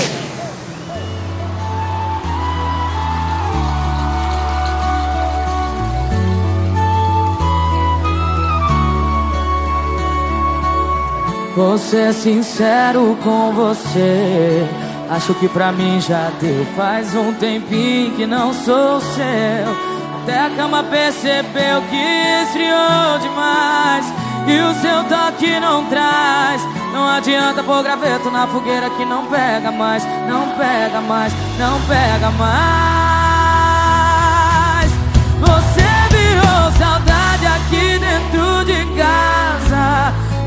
Vou 11.56 11.78
ser 11.78 12.12
sincero 12.14 13.16
com 13.22 13.52
você. 13.52 14.89
Acho 15.10 15.34
que 15.34 15.48
pra 15.48 15.72
mim 15.72 16.00
já 16.00 16.30
deu. 16.40 16.64
Faz 16.76 17.16
um 17.16 17.34
tempinho 17.34 18.14
que 18.14 18.24
não 18.26 18.54
sou 18.54 19.00
seu. 19.00 19.90
Até 20.22 20.38
a 20.38 20.50
cama 20.50 20.84
percebeu 20.84 21.82
que 21.90 22.42
esfriou 22.44 23.18
demais. 23.20 24.06
E 24.46 24.60
o 24.60 24.72
seu 24.74 25.02
toque 25.04 25.58
não 25.58 25.84
traz. 25.86 26.62
Não 26.92 27.08
adianta 27.08 27.60
pôr 27.64 27.82
graveto 27.82 28.30
na 28.30 28.46
fogueira 28.46 28.88
que 28.90 29.04
não 29.04 29.26
pega 29.26 29.72
mais. 29.72 30.04
Não 30.28 30.48
pega 30.56 31.00
mais, 31.00 31.32
não 31.58 31.80
pega 31.88 32.30
mais. 32.30 32.50
Você 35.40 35.90
virou 36.10 36.70
saudade 36.78 37.46
aqui 37.46 37.98
dentro 37.98 38.64
de 38.64 38.84
casa. 38.96 40.09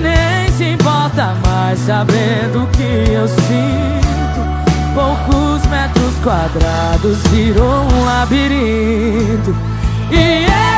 nem 0.00 0.50
se 0.52 0.64
importa 0.72 1.34
mais 1.46 1.78
sabendo 1.78 2.68
que 2.72 3.12
eu 3.12 3.28
sinto. 3.28 4.40
Poucos 4.94 5.66
metros 5.66 6.14
quadrados 6.22 7.18
virou 7.30 7.84
um 7.84 8.04
labirinto. 8.04 9.54
E 10.10 10.44
eu 10.44 10.70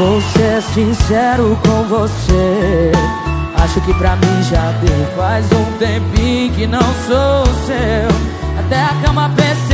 Vou 0.00 0.18
ser 0.22 0.62
sincero 0.62 1.58
com 1.62 1.82
você 1.82 2.90
Acho 3.62 3.82
que 3.82 3.92
pra 3.92 4.16
mim 4.16 4.42
já 4.50 4.72
deu 4.80 5.06
Faz 5.14 5.44
um 5.52 5.78
tempinho 5.78 6.50
que 6.54 6.66
não 6.66 6.80
sou 7.06 7.44
seu 7.66 8.08
Até 8.58 8.82
a 8.82 8.94
cama 9.04 9.30
pensa 9.36 9.69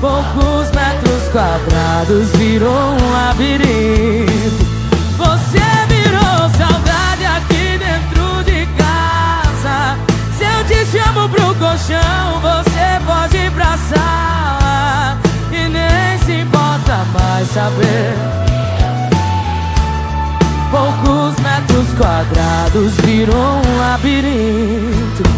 Poucos 0.00 0.70
metros 0.70 1.28
quadrados 1.30 2.30
virou 2.38 2.70
um 2.72 3.12
labirinto. 3.12 4.64
Você 5.18 5.60
virou 5.88 6.48
saudade 6.56 7.26
aqui 7.26 7.78
dentro 7.78 8.42
de 8.44 8.66
casa. 8.78 9.98
Se 10.38 10.44
eu 10.44 10.64
te 10.64 10.86
chamo 10.86 11.28
pro 11.28 11.54
colchão, 11.56 12.40
você 12.40 12.98
pode 13.06 13.36
ir 13.36 13.50
pra 13.50 13.76
sala. 13.76 15.18
E 15.52 15.68
nem 15.68 16.18
se 16.24 16.32
importa 16.44 17.04
mais 17.12 17.46
saber. 17.48 18.14
Poucos 20.70 21.38
metros 21.40 21.88
quadrados 21.98 22.94
virou 23.04 23.60
um 23.66 23.78
labirinto. 23.78 25.30